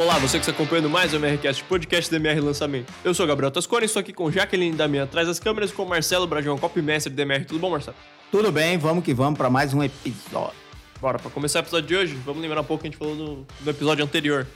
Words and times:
Olá, 0.00 0.18
você 0.18 0.38
que 0.38 0.48
está 0.48 0.50
acompanhando 0.50 0.88
mais 0.88 1.12
o 1.12 1.16
MRCast, 1.16 1.62
podcast 1.64 2.10
do 2.10 2.16
MR 2.16 2.40
Lançamento. 2.40 2.90
Eu 3.04 3.12
sou 3.12 3.26
o 3.26 3.28
Gabriel 3.28 3.50
Tascone, 3.50 3.84
estou 3.84 4.00
aqui 4.00 4.14
com 4.14 4.30
Jaqueline 4.30 4.74
Damian 4.74 5.04
atrás 5.04 5.28
das 5.28 5.38
câmeras 5.38 5.70
com 5.70 5.84
Marcelo 5.84 6.26
Brajão, 6.26 6.56
copy-mestre 6.56 7.12
do 7.12 7.20
MR. 7.20 7.44
Tudo 7.44 7.60
bom, 7.60 7.68
Marcelo? 7.68 7.94
Tudo 8.32 8.50
bem, 8.50 8.78
vamos 8.78 9.04
que 9.04 9.12
vamos 9.12 9.36
para 9.36 9.50
mais 9.50 9.74
um 9.74 9.82
episódio. 9.82 10.54
Bora, 10.98 11.18
para 11.18 11.30
começar 11.30 11.58
o 11.58 11.62
episódio 11.62 11.86
de 11.86 11.96
hoje, 11.96 12.14
vamos 12.24 12.40
lembrar 12.40 12.62
um 12.62 12.64
pouco 12.64 12.80
o 12.80 12.82
que 12.82 12.88
a 12.88 12.90
gente 12.90 12.98
falou 12.98 13.14
no, 13.14 13.46
no 13.60 13.70
episódio 13.70 14.02
anterior. 14.02 14.46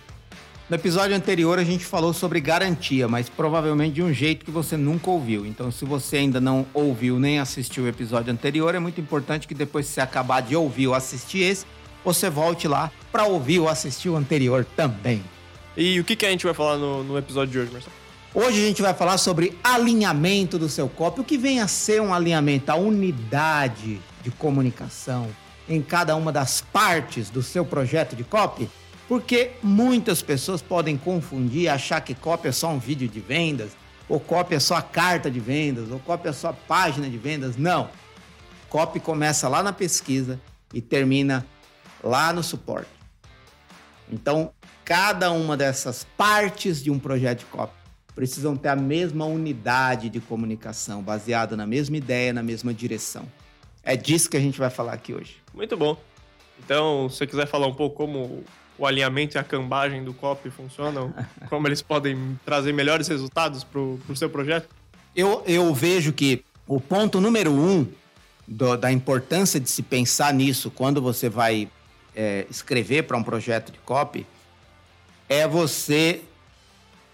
No 0.70 0.76
episódio 0.76 1.14
anterior 1.14 1.58
a 1.58 1.64
gente 1.64 1.84
falou 1.84 2.14
sobre 2.14 2.40
garantia, 2.40 3.06
mas 3.06 3.28
provavelmente 3.28 3.96
de 3.96 4.02
um 4.02 4.14
jeito 4.14 4.46
que 4.46 4.50
você 4.50 4.78
nunca 4.78 5.10
ouviu. 5.10 5.44
Então, 5.44 5.70
se 5.70 5.84
você 5.84 6.16
ainda 6.16 6.40
não 6.40 6.66
ouviu 6.72 7.18
nem 7.18 7.38
assistiu 7.38 7.84
o 7.84 7.88
episódio 7.88 8.32
anterior, 8.32 8.74
é 8.74 8.78
muito 8.78 8.98
importante 8.98 9.46
que 9.46 9.52
depois 9.52 9.86
que 9.88 9.92
você 9.92 10.00
acabar 10.00 10.40
de 10.40 10.56
ouvir 10.56 10.86
ou 10.86 10.94
assistir 10.94 11.42
esse, 11.42 11.66
você 12.02 12.30
volte 12.30 12.66
lá 12.66 12.90
para 13.12 13.24
ouvir 13.24 13.58
ou 13.58 13.68
assistir 13.68 14.08
o 14.08 14.16
anterior 14.16 14.66
também. 14.74 15.22
E 15.76 15.98
o 15.98 16.04
que, 16.04 16.14
que 16.14 16.24
a 16.24 16.30
gente 16.30 16.44
vai 16.44 16.54
falar 16.54 16.76
no, 16.76 17.02
no 17.02 17.18
episódio 17.18 17.50
de 17.52 17.58
hoje, 17.58 17.72
Marcelo? 17.72 17.94
Hoje 18.32 18.62
a 18.62 18.66
gente 18.66 18.82
vai 18.82 18.94
falar 18.94 19.18
sobre 19.18 19.58
alinhamento 19.62 20.58
do 20.58 20.68
seu 20.68 20.88
copy. 20.88 21.20
O 21.20 21.24
que 21.24 21.36
vem 21.36 21.60
a 21.60 21.66
ser 21.66 22.00
um 22.00 22.14
alinhamento? 22.14 22.70
A 22.70 22.76
unidade 22.76 24.00
de 24.22 24.30
comunicação 24.30 25.28
em 25.68 25.82
cada 25.82 26.14
uma 26.14 26.30
das 26.30 26.60
partes 26.60 27.28
do 27.28 27.42
seu 27.42 27.64
projeto 27.64 28.14
de 28.14 28.22
copy. 28.22 28.68
Porque 29.08 29.52
muitas 29.62 30.22
pessoas 30.22 30.62
podem 30.62 30.96
confundir, 30.96 31.68
achar 31.68 32.00
que 32.00 32.14
copy 32.14 32.48
é 32.48 32.52
só 32.52 32.70
um 32.70 32.78
vídeo 32.78 33.08
de 33.08 33.20
vendas, 33.20 33.72
ou 34.08 34.20
copy 34.20 34.54
é 34.54 34.60
só 34.60 34.76
a 34.76 34.82
carta 34.82 35.30
de 35.30 35.40
vendas, 35.40 35.90
ou 35.90 35.98
copy 35.98 36.28
é 36.28 36.32
só 36.32 36.48
a 36.48 36.52
página 36.52 37.08
de 37.08 37.18
vendas. 37.18 37.56
Não. 37.56 37.90
Copy 38.70 39.00
começa 39.00 39.48
lá 39.48 39.62
na 39.62 39.72
pesquisa 39.72 40.40
e 40.72 40.80
termina 40.80 41.44
lá 42.02 42.32
no 42.32 42.42
suporte. 42.42 42.90
Então, 44.10 44.52
cada 44.84 45.30
uma 45.32 45.56
dessas 45.56 46.04
partes 46.16 46.82
de 46.82 46.90
um 46.90 46.98
projeto 46.98 47.40
de 47.40 47.44
copy 47.46 47.72
precisam 48.14 48.56
ter 48.56 48.68
a 48.68 48.76
mesma 48.76 49.24
unidade 49.24 50.08
de 50.08 50.20
comunicação, 50.20 51.02
baseada 51.02 51.56
na 51.56 51.66
mesma 51.66 51.96
ideia, 51.96 52.32
na 52.32 52.42
mesma 52.42 52.72
direção. 52.72 53.26
É 53.82 53.96
disso 53.96 54.30
que 54.30 54.36
a 54.36 54.40
gente 54.40 54.58
vai 54.58 54.70
falar 54.70 54.92
aqui 54.92 55.12
hoje. 55.12 55.36
Muito 55.52 55.76
bom. 55.76 55.96
Então, 56.64 57.08
se 57.08 57.18
você 57.18 57.26
quiser 57.26 57.46
falar 57.46 57.66
um 57.66 57.74
pouco 57.74 57.96
como 57.96 58.44
o 58.78 58.86
alinhamento 58.86 59.36
e 59.36 59.38
a 59.38 59.44
cambagem 59.44 60.04
do 60.04 60.14
copy 60.14 60.50
funcionam, 60.50 61.12
como 61.50 61.66
eles 61.66 61.82
podem 61.82 62.38
trazer 62.44 62.72
melhores 62.72 63.08
resultados 63.08 63.64
para 63.64 63.80
o 63.80 63.98
pro 64.06 64.14
seu 64.14 64.30
projeto? 64.30 64.68
Eu, 65.14 65.42
eu 65.46 65.72
vejo 65.74 66.12
que 66.12 66.44
o 66.66 66.80
ponto 66.80 67.20
número 67.20 67.50
um 67.52 67.86
do, 68.46 68.76
da 68.76 68.92
importância 68.92 69.58
de 69.58 69.68
se 69.68 69.82
pensar 69.82 70.32
nisso 70.32 70.70
quando 70.70 71.02
você 71.02 71.28
vai 71.28 71.68
é, 72.14 72.46
escrever 72.48 73.02
para 73.04 73.16
um 73.16 73.22
projeto 73.22 73.72
de 73.72 73.78
copy 73.78 74.26
é 75.28 75.46
você 75.46 76.22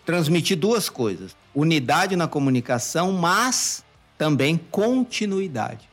transmitir 0.05 0.57
duas 0.57 0.89
coisas: 0.89 1.37
unidade 1.55 2.17
na 2.17 2.27
comunicação, 2.27 3.13
mas 3.13 3.85
também 4.19 4.59
continuidade. 4.71 5.89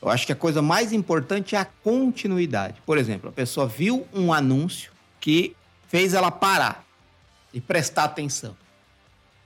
Eu 0.00 0.08
acho 0.08 0.26
que 0.26 0.32
a 0.32 0.36
coisa 0.36 0.60
mais 0.60 0.92
importante 0.92 1.54
é 1.54 1.58
a 1.58 1.64
continuidade. 1.64 2.82
Por 2.84 2.98
exemplo, 2.98 3.30
a 3.30 3.32
pessoa 3.32 3.68
viu 3.68 4.06
um 4.12 4.32
anúncio 4.32 4.90
que 5.20 5.54
fez 5.86 6.12
ela 6.12 6.30
parar 6.30 6.84
e 7.54 7.60
prestar 7.60 8.04
atenção. 8.04 8.56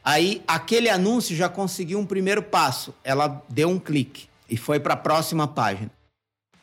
Aí, 0.03 0.43
aquele 0.47 0.89
anúncio 0.89 1.37
já 1.37 1.49
conseguiu 1.49 1.99
um 1.99 2.07
primeiro 2.07 2.43
passo. 2.43 2.95
Ela 3.05 3.43
deu 3.49 3.69
um 3.69 3.79
clique 3.79 4.29
e 4.49 4.57
foi 4.57 4.81
para 4.81 4.95
a 4.95 4.97
próxima 4.97 5.47
página. 5.47 5.91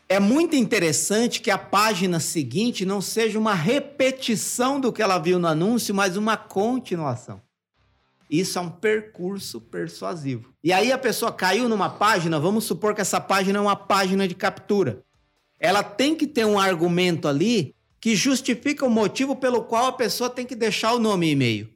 É 0.08 0.20
muito 0.20 0.56
interessante 0.56 1.42
que 1.42 1.50
a 1.50 1.58
página 1.58 2.20
seguinte 2.20 2.86
não 2.86 3.02
seja 3.02 3.40
uma 3.40 3.54
repetição 3.54 4.80
do 4.80 4.92
que 4.92 5.02
ela 5.02 5.18
viu 5.18 5.40
no 5.40 5.48
anúncio, 5.48 5.96
mas 5.96 6.18
uma 6.18 6.38
continuação. 6.38 7.42
Isso 8.30 8.58
é 8.58 8.62
um 8.62 8.70
percurso 8.70 9.62
persuasivo. 9.62 10.54
E 10.64 10.74
aí 10.74 10.92
a 10.92 10.98
pessoa 10.98 11.32
caiu 11.32 11.70
numa 11.70 11.90
página, 11.90 12.40
vamos 12.40 12.64
supor 12.64 12.96
que 12.96 13.02
essa 13.02 13.22
página 13.22 13.60
é 13.60 13.62
uma 13.62 13.76
página 13.76 14.28
de 14.28 14.36
captura. 14.36 15.04
Ela 15.60 15.84
tem 15.84 16.16
que 16.16 16.28
ter 16.28 16.46
um 16.46 16.60
argumento 16.60 17.28
ali 17.28 17.76
que 18.00 18.16
justifica 18.16 18.86
o 18.86 18.90
motivo 18.90 19.36
pelo 19.36 19.64
qual 19.64 19.86
a 19.86 19.94
pessoa 19.94 20.30
tem 20.30 20.46
que 20.46 20.56
deixar 20.56 20.94
o 20.94 21.00
nome 21.00 21.28
e 21.28 21.32
e-mail. 21.32 21.70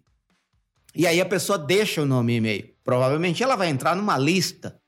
E 0.95 1.05
aí 1.07 1.21
a 1.21 1.25
pessoa 1.25 1.57
deixa 1.57 2.01
o 2.01 2.05
nome 2.05 2.33
e 2.33 2.35
e-mail. 2.37 2.69
Provavelmente 2.83 3.43
ela 3.43 3.55
vai 3.55 3.69
entrar 3.69 3.95
numa 3.95 4.17
lista 4.17 4.79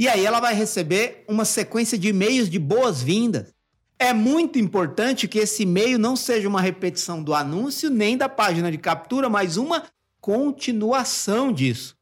e 0.00 0.08
aí 0.08 0.24
ela 0.24 0.40
vai 0.40 0.54
receber 0.54 1.26
uma 1.28 1.44
sequência 1.44 1.98
de 1.98 2.08
e-mails 2.08 2.48
de 2.48 2.58
boas-vindas. 2.58 3.52
É 3.98 4.14
muito 4.14 4.58
importante 4.58 5.28
que 5.28 5.38
esse 5.38 5.64
e-mail 5.64 5.98
não 5.98 6.16
seja 6.16 6.48
uma 6.48 6.62
repetição 6.62 7.22
do 7.22 7.34
anúncio 7.34 7.90
nem 7.90 8.16
da 8.16 8.26
página 8.26 8.72
de 8.72 8.78
captura, 8.78 9.28
mas 9.28 9.58
uma 9.58 9.84
continuação 10.18 11.52
disso. 11.52 11.98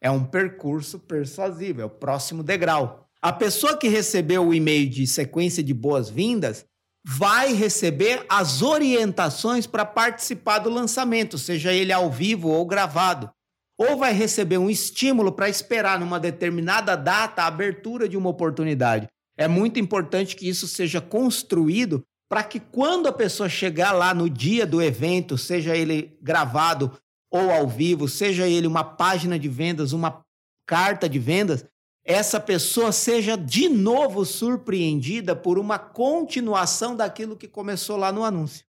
É 0.00 0.10
um 0.10 0.24
percurso 0.24 0.98
persuasivo, 0.98 1.80
é 1.80 1.84
o 1.84 1.88
próximo 1.88 2.42
degrau. 2.42 3.08
A 3.22 3.32
pessoa 3.32 3.76
que 3.76 3.86
recebeu 3.86 4.44
o 4.44 4.52
e-mail 4.52 4.90
de 4.90 5.06
sequência 5.06 5.62
de 5.62 5.72
boas-vindas 5.72 6.66
vai 7.06 7.52
receber 7.52 8.26
as 8.28 8.62
orientações 8.62 9.64
para 9.64 9.84
participar 9.84 10.58
do 10.58 10.70
lançamento, 10.70 11.38
seja 11.38 11.72
ele 11.72 11.92
ao 11.92 12.10
vivo 12.10 12.48
ou 12.48 12.66
gravado 12.66 13.30
ou 13.78 13.96
vai 13.96 14.12
receber 14.12 14.58
um 14.58 14.68
estímulo 14.68 15.30
para 15.30 15.48
esperar 15.48 16.00
numa 16.00 16.18
determinada 16.18 16.96
data 16.96 17.42
a 17.42 17.46
abertura 17.46 18.08
de 18.08 18.16
uma 18.16 18.28
oportunidade. 18.28 19.06
É 19.36 19.46
muito 19.46 19.78
importante 19.78 20.34
que 20.34 20.48
isso 20.48 20.66
seja 20.66 21.00
construído 21.00 22.02
para 22.28 22.42
que 22.42 22.58
quando 22.58 23.06
a 23.06 23.12
pessoa 23.12 23.48
chegar 23.48 23.92
lá 23.92 24.12
no 24.12 24.28
dia 24.28 24.66
do 24.66 24.82
evento, 24.82 25.38
seja 25.38 25.76
ele 25.76 26.18
gravado 26.20 26.92
ou 27.30 27.50
ao 27.50 27.68
vivo, 27.68 28.08
seja 28.08 28.48
ele 28.48 28.66
uma 28.66 28.82
página 28.82 29.38
de 29.38 29.48
vendas, 29.48 29.92
uma 29.92 30.22
carta 30.66 31.08
de 31.08 31.18
vendas, 31.18 31.64
essa 32.04 32.40
pessoa 32.40 32.90
seja 32.90 33.36
de 33.36 33.68
novo 33.68 34.24
surpreendida 34.24 35.36
por 35.36 35.58
uma 35.58 35.78
continuação 35.78 36.96
daquilo 36.96 37.36
que 37.36 37.46
começou 37.46 37.96
lá 37.96 38.10
no 38.10 38.24
anúncio. 38.24 38.64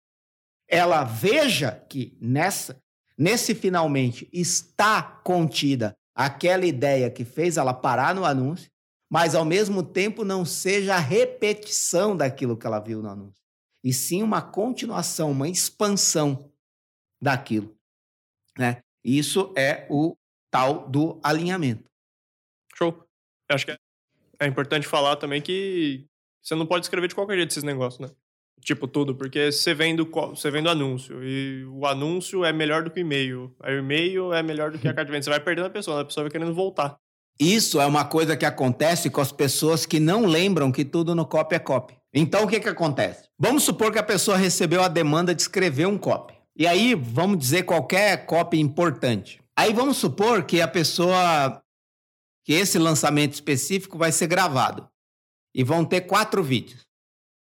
Ela 0.68 1.04
veja 1.04 1.72
que 1.88 2.16
nessa 2.20 2.80
Nesse 3.16 3.54
finalmente 3.54 4.28
está 4.32 5.02
contida 5.02 5.96
aquela 6.14 6.66
ideia 6.66 7.10
que 7.10 7.24
fez 7.24 7.56
ela 7.56 7.72
parar 7.72 8.14
no 8.14 8.24
anúncio, 8.24 8.70
mas 9.10 9.34
ao 9.34 9.44
mesmo 9.44 9.82
tempo 9.82 10.24
não 10.24 10.44
seja 10.44 10.96
a 10.96 10.98
repetição 10.98 12.16
daquilo 12.16 12.56
que 12.56 12.66
ela 12.66 12.80
viu 12.80 13.02
no 13.02 13.08
anúncio, 13.08 13.42
e 13.82 13.92
sim 13.92 14.22
uma 14.22 14.42
continuação, 14.42 15.30
uma 15.30 15.48
expansão 15.48 16.50
daquilo. 17.20 17.76
Né? 18.58 18.80
Isso 19.04 19.52
é 19.56 19.86
o 19.90 20.16
tal 20.50 20.88
do 20.88 21.20
alinhamento. 21.22 21.88
Show. 22.74 23.06
Eu 23.48 23.54
acho 23.54 23.66
que 23.66 23.76
é 24.40 24.46
importante 24.46 24.86
falar 24.86 25.16
também 25.16 25.40
que 25.40 26.06
você 26.42 26.54
não 26.54 26.66
pode 26.66 26.84
escrever 26.84 27.08
de 27.08 27.14
qualquer 27.14 27.36
jeito 27.36 27.50
esses 27.50 27.62
negócios, 27.62 28.00
né? 28.00 28.14
Tipo, 28.62 28.88
tudo, 28.88 29.14
porque 29.14 29.52
você 29.52 29.74
vendo, 29.74 30.08
você 30.30 30.50
vendo 30.50 30.70
anúncio, 30.70 31.22
e 31.22 31.64
o 31.66 31.86
anúncio 31.86 32.44
é 32.44 32.52
melhor 32.52 32.82
do 32.82 32.90
que 32.90 33.00
o 33.00 33.02
e-mail. 33.02 33.54
Aí 33.60 33.74
o 33.74 33.80
e-mail 33.80 34.32
é 34.32 34.42
melhor 34.42 34.70
do 34.70 34.78
que 34.78 34.88
a 34.88 34.94
carta 34.94 35.06
de 35.06 35.12
venda. 35.12 35.22
Você 35.22 35.30
vai 35.30 35.40
perdendo 35.40 35.66
a 35.66 35.70
pessoa, 35.70 36.00
a 36.00 36.04
pessoa 36.04 36.24
vai 36.24 36.30
querendo 36.30 36.54
voltar. 36.54 36.98
Isso 37.38 37.80
é 37.80 37.86
uma 37.86 38.04
coisa 38.04 38.36
que 38.36 38.46
acontece 38.46 39.10
com 39.10 39.20
as 39.20 39.32
pessoas 39.32 39.84
que 39.84 39.98
não 39.98 40.24
lembram 40.24 40.70
que 40.70 40.84
tudo 40.84 41.14
no 41.14 41.26
copy 41.26 41.56
é 41.56 41.58
copy. 41.58 41.94
Então, 42.12 42.44
o 42.44 42.48
que, 42.48 42.60
que 42.60 42.68
acontece? 42.68 43.28
Vamos 43.36 43.64
supor 43.64 43.92
que 43.92 43.98
a 43.98 44.04
pessoa 44.04 44.36
recebeu 44.36 44.82
a 44.82 44.88
demanda 44.88 45.34
de 45.34 45.42
escrever 45.42 45.86
um 45.86 45.98
copy. 45.98 46.32
E 46.56 46.66
aí, 46.66 46.94
vamos 46.94 47.38
dizer 47.38 47.64
qualquer 47.64 48.24
copy 48.24 48.60
importante. 48.60 49.42
Aí, 49.56 49.72
vamos 49.72 49.96
supor 49.96 50.44
que 50.44 50.60
a 50.60 50.68
pessoa... 50.68 51.60
que 52.44 52.52
esse 52.52 52.78
lançamento 52.78 53.32
específico 53.32 53.98
vai 53.98 54.12
ser 54.12 54.28
gravado. 54.28 54.88
E 55.52 55.64
vão 55.64 55.84
ter 55.84 56.02
quatro 56.02 56.42
vídeos. 56.42 56.86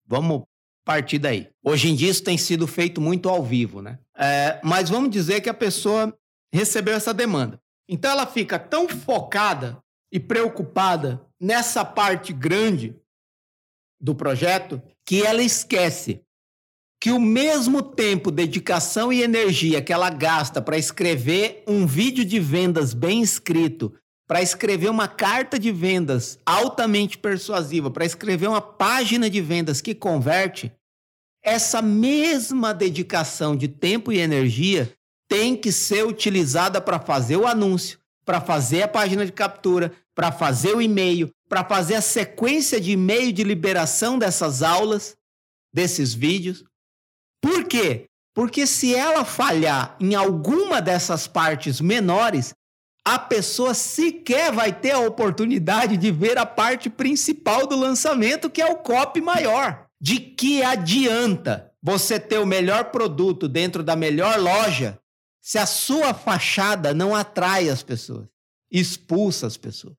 Vamos 0.06 0.42
partir 0.88 1.18
daí. 1.18 1.50
Hoje 1.62 1.90
em 1.90 1.94
dia 1.94 2.10
isso 2.10 2.24
tem 2.24 2.38
sido 2.38 2.66
feito 2.66 2.98
muito 2.98 3.28
ao 3.28 3.44
vivo, 3.44 3.82
né? 3.82 3.98
É, 4.16 4.58
mas 4.64 4.88
vamos 4.88 5.10
dizer 5.10 5.42
que 5.42 5.50
a 5.50 5.54
pessoa 5.54 6.16
recebeu 6.50 6.94
essa 6.94 7.12
demanda. 7.12 7.60
Então 7.86 8.10
ela 8.10 8.26
fica 8.26 8.58
tão 8.58 8.88
focada 8.88 9.76
e 10.10 10.18
preocupada 10.18 11.20
nessa 11.38 11.84
parte 11.84 12.32
grande 12.32 12.96
do 14.00 14.14
projeto 14.14 14.80
que 15.04 15.22
ela 15.22 15.42
esquece 15.42 16.22
que 16.98 17.10
o 17.10 17.20
mesmo 17.20 17.82
tempo, 17.82 18.30
dedicação 18.30 19.12
e 19.12 19.22
energia 19.22 19.82
que 19.82 19.92
ela 19.92 20.08
gasta 20.08 20.62
para 20.62 20.78
escrever 20.78 21.64
um 21.66 21.86
vídeo 21.86 22.24
de 22.24 22.40
vendas 22.40 22.94
bem 22.94 23.20
escrito, 23.20 23.92
para 24.26 24.40
escrever 24.40 24.88
uma 24.88 25.06
carta 25.06 25.58
de 25.58 25.70
vendas 25.70 26.38
altamente 26.46 27.18
persuasiva, 27.18 27.90
para 27.90 28.06
escrever 28.06 28.48
uma 28.48 28.62
página 28.62 29.28
de 29.28 29.40
vendas 29.42 29.82
que 29.82 29.94
converte, 29.94 30.72
essa 31.42 31.80
mesma 31.80 32.74
dedicação 32.74 33.56
de 33.56 33.68
tempo 33.68 34.12
e 34.12 34.18
energia 34.18 34.92
tem 35.28 35.56
que 35.56 35.70
ser 35.70 36.04
utilizada 36.04 36.80
para 36.80 36.98
fazer 36.98 37.36
o 37.36 37.46
anúncio, 37.46 37.98
para 38.24 38.40
fazer 38.40 38.82
a 38.82 38.88
página 38.88 39.24
de 39.24 39.32
captura, 39.32 39.92
para 40.14 40.32
fazer 40.32 40.74
o 40.74 40.82
e-mail, 40.82 41.30
para 41.48 41.64
fazer 41.64 41.94
a 41.94 42.00
sequência 42.00 42.80
de 42.80 42.92
e-mail 42.92 43.32
de 43.32 43.44
liberação 43.44 44.18
dessas 44.18 44.62
aulas, 44.62 45.16
desses 45.72 46.12
vídeos. 46.14 46.64
Por 47.40 47.64
quê? 47.64 48.06
Porque 48.34 48.66
se 48.66 48.94
ela 48.94 49.24
falhar 49.24 49.96
em 50.00 50.14
alguma 50.14 50.80
dessas 50.80 51.26
partes 51.26 51.80
menores, 51.80 52.54
a 53.04 53.18
pessoa 53.18 53.72
sequer 53.74 54.52
vai 54.52 54.72
ter 54.72 54.90
a 54.90 55.00
oportunidade 55.00 55.96
de 55.96 56.10
ver 56.10 56.36
a 56.36 56.44
parte 56.44 56.90
principal 56.90 57.66
do 57.66 57.74
lançamento, 57.74 58.50
que 58.50 58.60
é 58.60 58.66
o 58.66 58.76
copy 58.76 59.20
maior. 59.20 59.87
De 60.00 60.20
que 60.20 60.62
adianta 60.62 61.72
você 61.82 62.20
ter 62.20 62.38
o 62.38 62.46
melhor 62.46 62.86
produto 62.86 63.48
dentro 63.48 63.82
da 63.82 63.96
melhor 63.96 64.38
loja 64.38 64.98
se 65.40 65.58
a 65.58 65.66
sua 65.66 66.14
fachada 66.14 66.92
não 66.92 67.14
atrai 67.14 67.68
as 67.68 67.82
pessoas, 67.82 68.26
expulsa 68.70 69.46
as 69.46 69.56
pessoas? 69.56 69.94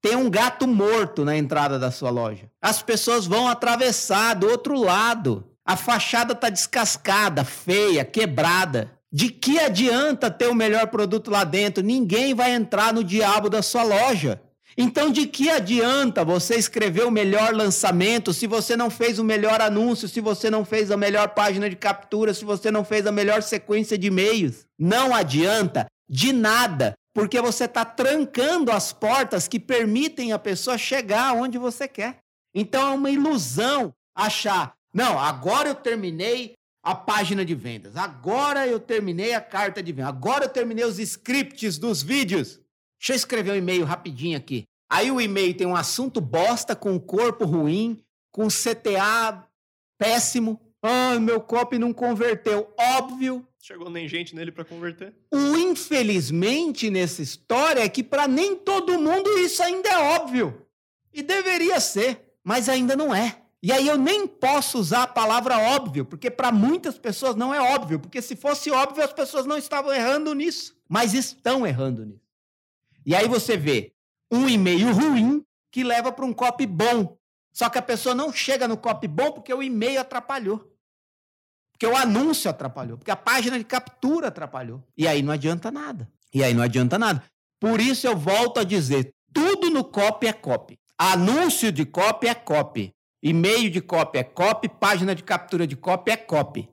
Tem 0.00 0.16
um 0.16 0.28
gato 0.28 0.66
morto 0.66 1.24
na 1.24 1.36
entrada 1.36 1.78
da 1.78 1.90
sua 1.92 2.10
loja. 2.10 2.50
As 2.60 2.82
pessoas 2.82 3.24
vão 3.24 3.46
atravessar 3.46 4.34
do 4.34 4.48
outro 4.48 4.76
lado. 4.76 5.44
A 5.64 5.76
fachada 5.76 6.32
está 6.32 6.48
descascada, 6.48 7.44
feia, 7.44 8.04
quebrada. 8.04 8.90
De 9.12 9.28
que 9.28 9.60
adianta 9.60 10.28
ter 10.28 10.48
o 10.48 10.54
melhor 10.54 10.88
produto 10.88 11.30
lá 11.30 11.44
dentro? 11.44 11.84
Ninguém 11.84 12.34
vai 12.34 12.52
entrar 12.52 12.92
no 12.92 13.04
diabo 13.04 13.48
da 13.48 13.62
sua 13.62 13.84
loja. 13.84 14.42
Então, 14.76 15.10
de 15.10 15.26
que 15.26 15.50
adianta 15.50 16.24
você 16.24 16.56
escrever 16.56 17.04
o 17.04 17.10
melhor 17.10 17.54
lançamento 17.54 18.32
se 18.32 18.46
você 18.46 18.76
não 18.76 18.90
fez 18.90 19.18
o 19.18 19.24
melhor 19.24 19.60
anúncio, 19.60 20.08
se 20.08 20.20
você 20.20 20.50
não 20.50 20.64
fez 20.64 20.90
a 20.90 20.96
melhor 20.96 21.28
página 21.30 21.68
de 21.68 21.76
captura, 21.76 22.32
se 22.32 22.44
você 22.44 22.70
não 22.70 22.84
fez 22.84 23.06
a 23.06 23.12
melhor 23.12 23.42
sequência 23.42 23.98
de 23.98 24.08
e-mails? 24.08 24.66
Não 24.78 25.14
adianta 25.14 25.86
de 26.08 26.32
nada, 26.32 26.94
porque 27.14 27.40
você 27.40 27.64
está 27.64 27.84
trancando 27.84 28.70
as 28.70 28.92
portas 28.92 29.46
que 29.46 29.60
permitem 29.60 30.32
a 30.32 30.38
pessoa 30.38 30.78
chegar 30.78 31.34
onde 31.34 31.58
você 31.58 31.86
quer. 31.86 32.18
Então, 32.54 32.92
é 32.92 32.94
uma 32.94 33.10
ilusão 33.10 33.92
achar, 34.14 34.74
não, 34.94 35.18
agora 35.18 35.68
eu 35.68 35.74
terminei 35.74 36.54
a 36.82 36.94
página 36.94 37.44
de 37.44 37.54
vendas. 37.54 37.96
Agora 37.96 38.66
eu 38.66 38.80
terminei 38.80 39.34
a 39.34 39.40
carta 39.40 39.82
de 39.82 39.92
vendas. 39.92 40.08
Agora 40.08 40.46
eu 40.46 40.48
terminei 40.48 40.84
os 40.84 40.98
scripts 40.98 41.78
dos 41.78 42.02
vídeos. 42.02 42.60
Deixa 43.02 43.14
eu 43.14 43.16
escrever 43.16 43.50
um 43.50 43.56
e-mail 43.56 43.84
rapidinho 43.84 44.38
aqui. 44.38 44.62
Aí 44.88 45.10
o 45.10 45.20
e-mail 45.20 45.52
tem 45.56 45.66
um 45.66 45.74
assunto 45.74 46.20
bosta, 46.20 46.76
com 46.76 46.92
um 46.92 47.00
corpo 47.00 47.44
ruim, 47.44 48.00
com 48.30 48.46
CTA 48.46 49.44
péssimo. 49.98 50.60
Ah, 50.80 51.18
meu 51.18 51.40
copy 51.40 51.80
não 51.80 51.92
converteu. 51.92 52.72
Óbvio. 52.78 53.44
Chegou 53.60 53.90
nem 53.90 54.06
gente 54.06 54.36
nele 54.36 54.52
para 54.52 54.64
converter. 54.64 55.12
O 55.32 55.56
infelizmente 55.56 56.90
nessa 56.90 57.22
história 57.22 57.80
é 57.80 57.88
que 57.88 58.04
para 58.04 58.28
nem 58.28 58.54
todo 58.54 59.00
mundo 59.00 59.36
isso 59.38 59.60
ainda 59.64 59.88
é 59.88 59.98
óbvio. 59.98 60.64
E 61.12 61.22
deveria 61.22 61.80
ser, 61.80 62.36
mas 62.44 62.68
ainda 62.68 62.94
não 62.94 63.12
é. 63.12 63.36
E 63.60 63.72
aí 63.72 63.88
eu 63.88 63.98
nem 63.98 64.28
posso 64.28 64.78
usar 64.78 65.02
a 65.02 65.08
palavra 65.08 65.58
óbvio, 65.58 66.04
porque 66.04 66.30
para 66.30 66.52
muitas 66.52 66.98
pessoas 66.98 67.34
não 67.34 67.52
é 67.52 67.60
óbvio, 67.60 67.98
porque 67.98 68.22
se 68.22 68.36
fosse 68.36 68.70
óbvio 68.70 69.02
as 69.02 69.12
pessoas 69.12 69.44
não 69.44 69.58
estavam 69.58 69.92
errando 69.92 70.32
nisso, 70.34 70.76
mas 70.88 71.14
estão 71.14 71.66
errando 71.66 72.04
nisso. 72.04 72.22
E 73.04 73.14
aí 73.14 73.28
você 73.28 73.56
vê 73.56 73.92
um 74.30 74.48
e-mail 74.48 74.92
ruim 74.92 75.44
que 75.70 75.82
leva 75.82 76.12
para 76.12 76.24
um 76.24 76.32
copy 76.32 76.66
bom. 76.66 77.16
Só 77.52 77.68
que 77.68 77.78
a 77.78 77.82
pessoa 77.82 78.14
não 78.14 78.32
chega 78.32 78.66
no 78.66 78.76
copy 78.76 79.06
bom 79.06 79.32
porque 79.32 79.52
o 79.52 79.62
e-mail 79.62 80.00
atrapalhou. 80.00 80.72
Porque 81.72 81.86
o 81.86 81.96
anúncio 81.96 82.48
atrapalhou, 82.48 82.96
porque 82.96 83.10
a 83.10 83.16
página 83.16 83.58
de 83.58 83.64
captura 83.64 84.28
atrapalhou. 84.28 84.82
E 84.96 85.08
aí 85.08 85.22
não 85.22 85.32
adianta 85.32 85.70
nada. 85.70 86.08
E 86.32 86.42
aí 86.42 86.54
não 86.54 86.62
adianta 86.62 86.98
nada. 86.98 87.24
Por 87.60 87.80
isso 87.80 88.06
eu 88.06 88.16
volto 88.16 88.60
a 88.60 88.64
dizer, 88.64 89.12
tudo 89.32 89.70
no 89.70 89.84
copy 89.84 90.26
é 90.26 90.32
copy. 90.32 90.78
Anúncio 90.96 91.72
de 91.72 91.84
copy 91.84 92.28
é 92.28 92.34
copy. 92.34 92.94
E-mail 93.22 93.70
de 93.70 93.80
copy 93.80 94.18
é 94.18 94.24
copy, 94.24 94.68
página 94.68 95.14
de 95.14 95.22
captura 95.22 95.66
de 95.66 95.76
copy 95.76 96.10
é 96.10 96.16
copy. 96.16 96.68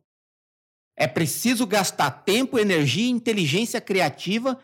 É 0.95 1.07
preciso 1.07 1.65
gastar 1.65 2.11
tempo, 2.11 2.59
energia 2.59 3.05
e 3.05 3.09
inteligência 3.09 3.79
criativa 3.79 4.59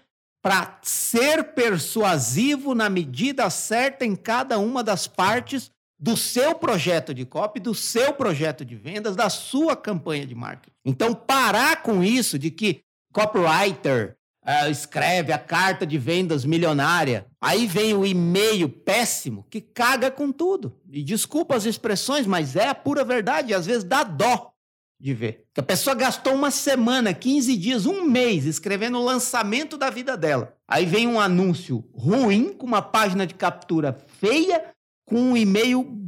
para 0.45 0.77
ser 0.83 1.55
persuasivo 1.55 2.75
na 2.75 2.87
medida 2.87 3.49
certa 3.49 4.05
em 4.05 4.15
cada 4.15 4.59
uma 4.59 4.83
das 4.83 5.07
partes 5.07 5.71
do 5.99 6.15
seu 6.15 6.53
projeto 6.53 7.15
de 7.15 7.25
copy, 7.25 7.59
do 7.59 7.73
seu 7.73 8.13
projeto 8.13 8.63
de 8.63 8.75
vendas, 8.75 9.15
da 9.15 9.27
sua 9.27 9.75
campanha 9.75 10.23
de 10.23 10.35
marketing. 10.35 10.75
Então, 10.85 11.15
parar 11.15 11.81
com 11.81 12.03
isso 12.03 12.37
de 12.37 12.51
que 12.51 12.81
copywriter, 13.11 14.15
uh, 14.45 14.69
escreve 14.69 15.33
a 15.33 15.39
carta 15.39 15.83
de 15.83 15.97
vendas 15.97 16.45
milionária. 16.45 17.25
Aí 17.41 17.65
vem 17.65 17.95
o 17.95 18.05
e-mail 18.05 18.69
péssimo 18.69 19.47
que 19.49 19.59
caga 19.59 20.11
com 20.11 20.31
tudo. 20.31 20.79
E 20.91 21.01
desculpa 21.01 21.55
as 21.55 21.65
expressões, 21.65 22.27
mas 22.27 22.55
é 22.55 22.67
a 22.67 22.75
pura 22.75 23.03
verdade. 23.03 23.51
Às 23.51 23.65
vezes 23.65 23.83
dá 23.83 24.03
dó 24.03 24.51
de 24.99 25.13
ver. 25.13 25.45
A 25.57 25.61
pessoa 25.61 25.95
gastou 25.95 26.33
uma 26.33 26.51
semana, 26.51 27.13
15 27.13 27.57
dias, 27.57 27.85
um 27.85 28.03
mês 28.03 28.45
escrevendo 28.45 28.97
o 28.97 29.03
lançamento 29.03 29.77
da 29.77 29.89
vida 29.89 30.15
dela. 30.15 30.55
Aí 30.67 30.85
vem 30.85 31.07
um 31.07 31.19
anúncio 31.19 31.83
ruim, 31.93 32.53
com 32.53 32.65
uma 32.65 32.81
página 32.81 33.27
de 33.27 33.33
captura 33.33 33.97
feia, 34.19 34.73
com 35.05 35.19
um 35.19 35.37
e-mail 35.37 36.01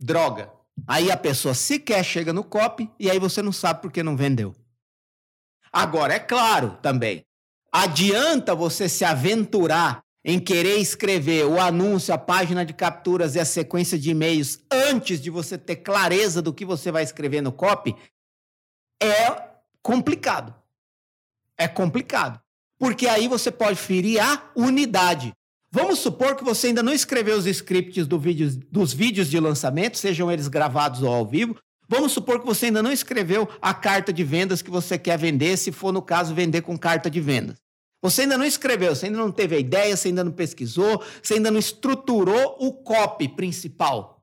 droga. 0.00 0.52
Aí 0.86 1.10
a 1.10 1.16
pessoa 1.16 1.54
sequer 1.54 2.04
chega 2.04 2.32
no 2.32 2.44
copy 2.44 2.90
e 2.98 3.10
aí 3.10 3.18
você 3.18 3.42
não 3.42 3.52
sabe 3.52 3.82
por 3.82 3.90
que 3.90 4.02
não 4.02 4.16
vendeu. 4.16 4.54
Agora, 5.72 6.14
é 6.14 6.18
claro 6.18 6.78
também, 6.80 7.26
Adianta 7.78 8.54
você 8.54 8.88
se 8.88 9.04
aventurar 9.04 10.02
em 10.28 10.40
querer 10.40 10.78
escrever 10.78 11.46
o 11.46 11.60
anúncio, 11.60 12.12
a 12.12 12.18
página 12.18 12.66
de 12.66 12.72
capturas 12.72 13.36
e 13.36 13.38
a 13.38 13.44
sequência 13.44 13.96
de 13.96 14.10
e-mails 14.10 14.58
antes 14.68 15.20
de 15.20 15.30
você 15.30 15.56
ter 15.56 15.76
clareza 15.76 16.42
do 16.42 16.52
que 16.52 16.64
você 16.64 16.90
vai 16.90 17.04
escrever 17.04 17.40
no 17.40 17.52
copy? 17.52 17.94
É 19.00 19.30
complicado. 19.80 20.52
É 21.56 21.68
complicado. 21.68 22.40
Porque 22.76 23.06
aí 23.06 23.28
você 23.28 23.52
pode 23.52 23.78
ferir 23.78 24.18
a 24.18 24.50
unidade. 24.56 25.32
Vamos 25.70 26.00
supor 26.00 26.34
que 26.34 26.42
você 26.42 26.68
ainda 26.68 26.82
não 26.82 26.92
escreveu 26.92 27.38
os 27.38 27.46
scripts 27.46 28.04
do 28.04 28.18
vídeo, 28.18 28.50
dos 28.68 28.92
vídeos 28.92 29.30
de 29.30 29.38
lançamento, 29.38 29.96
sejam 29.96 30.30
eles 30.30 30.48
gravados 30.48 31.02
ou 31.02 31.14
ao 31.14 31.24
vivo. 31.24 31.56
Vamos 31.88 32.10
supor 32.10 32.40
que 32.40 32.46
você 32.46 32.66
ainda 32.66 32.82
não 32.82 32.90
escreveu 32.90 33.48
a 33.62 33.72
carta 33.72 34.12
de 34.12 34.24
vendas 34.24 34.60
que 34.60 34.72
você 34.72 34.98
quer 34.98 35.16
vender, 35.16 35.56
se 35.56 35.70
for 35.70 35.92
no 35.92 36.02
caso 36.02 36.34
vender 36.34 36.62
com 36.62 36.76
carta 36.76 37.08
de 37.08 37.20
vendas. 37.20 37.65
Você 38.10 38.22
ainda 38.22 38.38
não 38.38 38.44
escreveu, 38.44 38.94
você 38.94 39.06
ainda 39.06 39.18
não 39.18 39.32
teve 39.32 39.56
a 39.56 39.58
ideia, 39.58 39.96
você 39.96 40.08
ainda 40.08 40.22
não 40.22 40.30
pesquisou, 40.30 41.02
você 41.20 41.34
ainda 41.34 41.50
não 41.50 41.58
estruturou 41.58 42.56
o 42.60 42.72
copy 42.72 43.28
principal. 43.28 44.22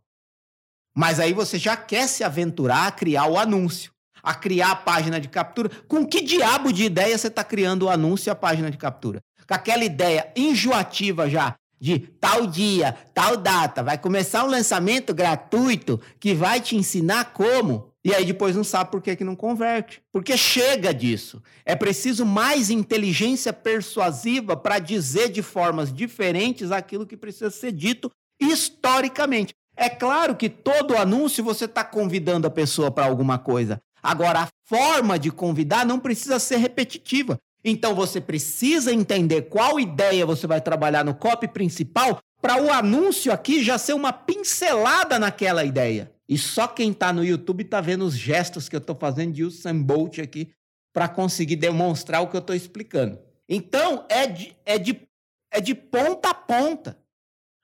Mas 0.96 1.20
aí 1.20 1.34
você 1.34 1.58
já 1.58 1.76
quer 1.76 2.08
se 2.08 2.24
aventurar 2.24 2.88
a 2.88 2.92
criar 2.92 3.28
o 3.28 3.38
anúncio, 3.38 3.92
a 4.22 4.34
criar 4.34 4.72
a 4.72 4.75
página 4.75 5.20
de 5.20 5.28
captura. 5.28 5.70
Com 5.86 6.06
que 6.06 6.22
diabo 6.22 6.72
de 6.72 6.86
ideia 6.86 7.18
você 7.18 7.28
está 7.28 7.44
criando 7.44 7.84
o 7.84 7.90
anúncio 7.90 8.30
e 8.30 8.32
a 8.32 8.36
página 8.36 8.72
de 8.72 8.78
captura? 8.78 9.20
Com 9.46 9.54
aquela 9.54 9.84
ideia 9.84 10.32
enjoativa 10.34 11.30
já 11.30 11.56
de 11.78 12.00
tal 12.00 12.48
dia, 12.48 12.96
tal 13.13 13.36
data, 13.36 13.84
vai 13.84 13.98
começar 13.98 14.46
um 14.46 14.50
lançamento 14.50 15.13
gratuito 15.13 16.00
que 16.18 16.34
vai 16.34 16.62
te 16.62 16.78
ensinar 16.78 17.34
como. 17.34 17.93
E 18.05 18.13
aí 18.13 18.25
depois 18.25 18.55
não 18.55 18.63
sabe 18.63 18.91
por 18.91 19.01
que, 19.01 19.15
que 19.15 19.24
não 19.24 19.36
converte. 19.36 20.01
Porque 20.12 20.36
chega 20.36 20.93
disso. 20.93 21.41
É 21.65 21.75
preciso 21.75 22.25
mais 22.25 22.69
inteligência 22.69 23.53
persuasiva 23.53 24.57
para 24.57 24.77
dizer 24.79 25.29
de 25.29 25.41
formas 25.41 25.93
diferentes 25.93 26.72
aquilo 26.72 27.07
que 27.07 27.15
precisa 27.15 27.50
ser 27.50 27.72
dito 27.72 28.12
historicamente. 28.39 29.53
É 29.75 29.89
claro 29.89 30.36
que 30.36 30.50
todo 30.50 30.98
anúncio 30.98 31.43
você 31.43 31.65
está 31.65 31.83
convidando 31.83 32.45
a 32.45 32.51
pessoa 32.51 32.91
para 32.91 33.05
alguma 33.05 33.39
coisa. 33.39 33.81
Agora, 34.01 34.41
a 34.41 34.48
forma 34.65 35.17
de 35.17 35.31
convidar 35.31 35.86
não 35.86 35.98
precisa 35.98 36.38
ser 36.39 36.57
repetitiva. 36.57 37.39
Então 37.63 37.95
você 37.95 38.19
precisa 38.19 38.93
entender 38.93 39.43
qual 39.43 39.79
ideia 39.79 40.25
você 40.25 40.45
vai 40.45 40.60
trabalhar 40.60 41.05
no 41.05 41.15
copy 41.15 41.48
principal 41.48 42.19
para 42.41 42.62
o 42.62 42.69
anúncio 42.69 43.31
aqui 43.31 43.63
já 43.63 43.77
ser 43.77 43.93
uma 43.93 44.12
pincelada 44.12 45.17
naquela 45.17 45.63
ideia. 45.63 46.12
E 46.27 46.38
só 46.38 46.68
quem 46.68 46.92
está 46.92 47.12
no 47.12 47.24
YouTube 47.24 47.63
está 47.63 47.82
vendo 47.82 48.06
os 48.06 48.18
gestos 48.18 48.70
que 48.70 48.75
eu 48.75 48.80
estou 48.80 48.96
fazendo 48.96 49.34
de 49.34 49.44
Usain 49.44 49.82
Bolt 49.82 50.20
aqui 50.20 50.53
para 50.94 51.10
conseguir 51.10 51.56
demonstrar 51.56 52.22
o 52.22 52.27
que 52.27 52.36
eu 52.36 52.39
estou 52.39 52.56
explicando. 52.56 53.20
Então 53.48 54.06
é 54.10 54.27
de, 54.27 54.56
é, 54.65 54.77
de, 54.77 55.08
é 55.51 55.60
de 55.60 55.75
ponta 55.75 56.30
a 56.30 56.34
ponta. 56.34 56.98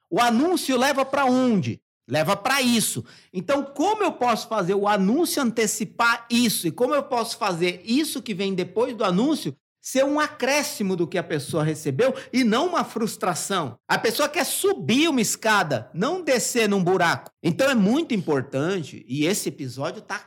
O 0.09 0.19
anúncio 0.19 0.77
leva 0.77 1.05
para 1.05 1.25
onde? 1.25 1.81
Leva 2.09 2.35
para 2.35 2.59
isso. 2.59 3.05
Então, 3.31 3.63
como 3.63 4.03
eu 4.03 4.11
posso 4.11 4.47
fazer 4.47 4.73
o 4.73 4.87
anúncio 4.87 5.43
antecipar 5.43 6.25
isso? 6.29 6.67
E 6.67 6.71
como 6.71 6.95
eu 6.95 7.03
posso 7.03 7.37
fazer 7.37 7.83
isso 7.85 8.23
que 8.23 8.33
vem 8.33 8.55
depois 8.55 8.95
do 8.95 9.03
anúncio 9.03 9.55
ser 9.91 10.05
um 10.05 10.19
acréscimo 10.19 10.95
do 10.95 11.07
que 11.07 11.17
a 11.17 11.23
pessoa 11.23 11.63
recebeu 11.63 12.13
e 12.31 12.43
não 12.43 12.67
uma 12.67 12.83
frustração. 12.83 13.75
A 13.87 13.97
pessoa 13.97 14.29
quer 14.29 14.45
subir 14.45 15.09
uma 15.09 15.19
escada, 15.19 15.89
não 15.95 16.21
descer 16.21 16.69
num 16.69 16.83
buraco. 16.83 17.31
Então 17.41 17.67
é 17.67 17.73
muito 17.73 18.13
importante 18.13 19.03
e 19.07 19.25
esse 19.25 19.49
episódio 19.49 20.03
tá 20.03 20.23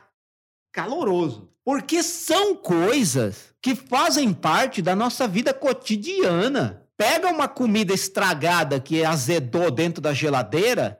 caloroso, 0.73 1.49
porque 1.63 2.03
são 2.03 2.55
coisas 2.55 3.53
que 3.61 3.73
fazem 3.73 4.33
parte 4.33 4.81
da 4.81 4.93
nossa 4.97 5.29
vida 5.29 5.53
cotidiana. 5.53 6.85
Pega 6.97 7.29
uma 7.29 7.47
comida 7.47 7.93
estragada 7.93 8.81
que 8.81 9.05
azedou 9.05 9.71
dentro 9.71 10.01
da 10.01 10.13
geladeira 10.13 10.99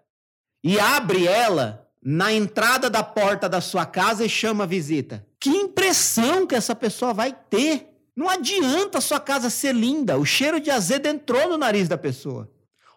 e 0.64 0.80
abre 0.80 1.28
ela 1.28 1.86
na 2.02 2.32
entrada 2.32 2.90
da 2.90 3.04
porta 3.04 3.50
da 3.50 3.60
sua 3.60 3.86
casa 3.86 4.26
e 4.26 4.30
chama 4.30 4.64
a 4.64 4.68
visita. 4.68 5.28
Que 5.38 5.50
impressão 5.50 6.48
que 6.48 6.56
essa 6.56 6.74
pessoa 6.74 7.14
vai 7.14 7.34
ter. 7.34 7.93
Não 8.16 8.30
adianta 8.30 9.00
a 9.00 9.02
sua 9.02 9.20
casa 9.20 9.50
ser 9.50 9.74
linda, 9.74 10.18
o 10.18 10.26
cheiro 10.26 10.60
de 10.60 10.70
azedo 10.70 11.08
entrou 11.08 11.50
no 11.50 11.58
nariz 11.58 11.88
da 11.88 11.98
pessoa. 11.98 12.50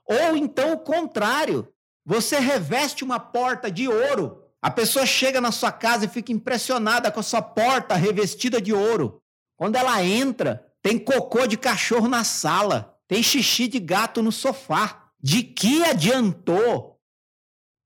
Ou 0.04 0.36
então 0.36 0.74
o 0.74 0.78
contrário, 0.78 1.68
você 2.04 2.38
reveste 2.38 3.02
uma 3.02 3.18
porta 3.18 3.70
de 3.70 3.88
ouro. 3.88 4.42
A 4.60 4.70
pessoa 4.70 5.06
chega 5.06 5.40
na 5.40 5.50
sua 5.50 5.72
casa 5.72 6.04
e 6.04 6.08
fica 6.08 6.32
impressionada 6.32 7.10
com 7.10 7.20
a 7.20 7.22
sua 7.22 7.40
porta 7.40 7.94
revestida 7.94 8.60
de 8.60 8.72
ouro. 8.72 9.22
Quando 9.56 9.76
ela 9.76 10.04
entra, 10.04 10.64
tem 10.82 10.98
cocô 10.98 11.46
de 11.46 11.56
cachorro 11.56 12.08
na 12.08 12.22
sala, 12.22 12.94
tem 13.08 13.22
xixi 13.22 13.68
de 13.68 13.80
gato 13.80 14.22
no 14.22 14.30
sofá. 14.30 15.02
De 15.18 15.42
que 15.42 15.82
adiantou 15.82 17.00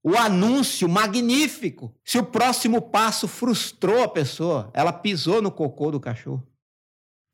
o 0.03 0.15
anúncio 0.17 0.87
magnífico 0.87 1.95
se 2.03 2.19
o 2.19 2.25
próximo 2.25 2.81
passo 2.81 3.27
frustrou 3.27 4.03
a 4.03 4.07
pessoa? 4.07 4.69
Ela 4.73 4.91
pisou 4.91 5.41
no 5.41 5.49
cocô 5.49 5.89
do 5.89 5.99
cachorro 5.99 6.50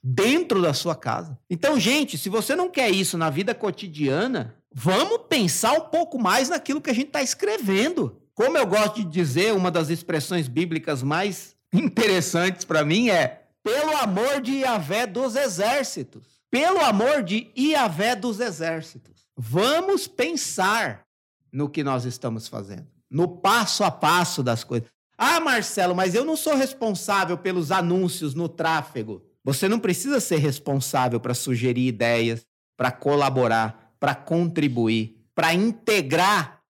dentro 0.03 0.61
da 0.61 0.73
sua 0.73 0.95
casa. 0.95 1.37
Então, 1.49 1.79
gente, 1.79 2.17
se 2.17 2.29
você 2.29 2.55
não 2.55 2.69
quer 2.69 2.89
isso 2.89 3.17
na 3.17 3.29
vida 3.29 3.53
cotidiana, 3.53 4.55
vamos 4.73 5.21
pensar 5.29 5.73
um 5.73 5.89
pouco 5.89 6.19
mais 6.19 6.49
naquilo 6.49 6.81
que 6.81 6.89
a 6.89 6.93
gente 6.93 7.07
está 7.07 7.21
escrevendo. 7.21 8.21
Como 8.33 8.57
eu 8.57 8.67
gosto 8.67 9.03
de 9.03 9.05
dizer, 9.05 9.53
uma 9.53 9.71
das 9.71 9.89
expressões 9.89 10.47
bíblicas 10.47 11.01
mais 11.01 11.55
interessantes 11.73 12.63
para 12.63 12.85
mim 12.85 13.09
é 13.09 13.43
pelo 13.63 13.97
amor 13.97 14.41
de 14.41 14.59
Iavé 14.59 15.05
dos 15.05 15.35
exércitos. 15.35 16.37
Pelo 16.49 16.79
amor 16.79 17.23
de 17.23 17.51
Iavé 17.57 18.15
dos 18.15 18.39
exércitos. 18.39 19.27
Vamos 19.35 20.07
pensar 20.07 21.03
no 21.51 21.69
que 21.69 21.83
nós 21.83 22.05
estamos 22.05 22.47
fazendo, 22.47 22.87
no 23.09 23.27
passo 23.27 23.83
a 23.83 23.91
passo 23.91 24.41
das 24.41 24.63
coisas. 24.63 24.87
Ah, 25.17 25.39
Marcelo, 25.39 25.95
mas 25.95 26.13
eu 26.13 26.23
não 26.23 26.37
sou 26.37 26.55
responsável 26.55 27.37
pelos 27.37 27.71
anúncios 27.71 28.33
no 28.33 28.47
tráfego. 28.47 29.23
Você 29.47 29.69
não 29.69 29.79
precisa 29.79 30.19
ser 30.19 30.39
responsável 30.39 31.21
para 31.21 31.33
sugerir 31.33 31.87
ideias, 31.87 32.45
para 32.75 32.91
colaborar, 32.91 33.95
para 33.97 34.13
contribuir, 34.13 35.25
para 35.33 35.53
integrar 35.53 36.61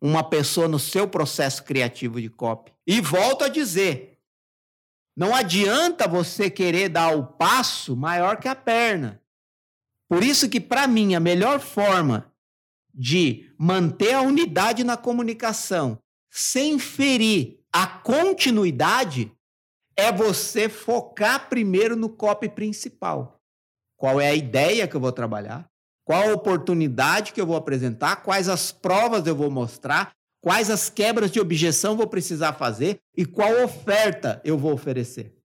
uma 0.00 0.22
pessoa 0.22 0.68
no 0.68 0.78
seu 0.78 1.08
processo 1.08 1.64
criativo 1.64 2.20
de 2.20 2.30
copy. 2.30 2.72
E 2.86 3.00
volto 3.00 3.42
a 3.42 3.48
dizer, 3.48 4.20
não 5.16 5.34
adianta 5.34 6.06
você 6.06 6.48
querer 6.48 6.88
dar 6.88 7.16
o 7.16 7.26
passo 7.26 7.96
maior 7.96 8.36
que 8.36 8.46
a 8.46 8.54
perna. 8.54 9.20
Por 10.08 10.22
isso 10.22 10.48
que 10.48 10.60
para 10.60 10.86
mim 10.86 11.16
a 11.16 11.20
melhor 11.20 11.58
forma 11.58 12.32
de 12.94 13.52
manter 13.58 14.14
a 14.14 14.22
unidade 14.22 14.84
na 14.84 14.96
comunicação 14.96 15.98
sem 16.30 16.78
ferir 16.78 17.58
a 17.72 17.88
continuidade 17.88 19.32
é 20.00 20.10
você 20.10 20.68
focar 20.68 21.48
primeiro 21.48 21.94
no 21.94 22.08
copy 22.08 22.48
principal. 22.48 23.38
Qual 23.98 24.18
é 24.18 24.30
a 24.30 24.34
ideia 24.34 24.88
que 24.88 24.96
eu 24.96 25.00
vou 25.00 25.12
trabalhar? 25.12 25.68
Qual 26.04 26.30
a 26.30 26.32
oportunidade 26.32 27.32
que 27.32 27.40
eu 27.40 27.46
vou 27.46 27.56
apresentar? 27.56 28.22
Quais 28.22 28.48
as 28.48 28.72
provas 28.72 29.26
eu 29.26 29.36
vou 29.36 29.50
mostrar? 29.50 30.12
Quais 30.42 30.70
as 30.70 30.88
quebras 30.88 31.30
de 31.30 31.38
objeção 31.38 31.98
vou 31.98 32.06
precisar 32.06 32.54
fazer? 32.54 32.98
E 33.14 33.26
qual 33.26 33.62
oferta 33.62 34.40
eu 34.42 34.56
vou 34.56 34.72
oferecer? 34.72 35.36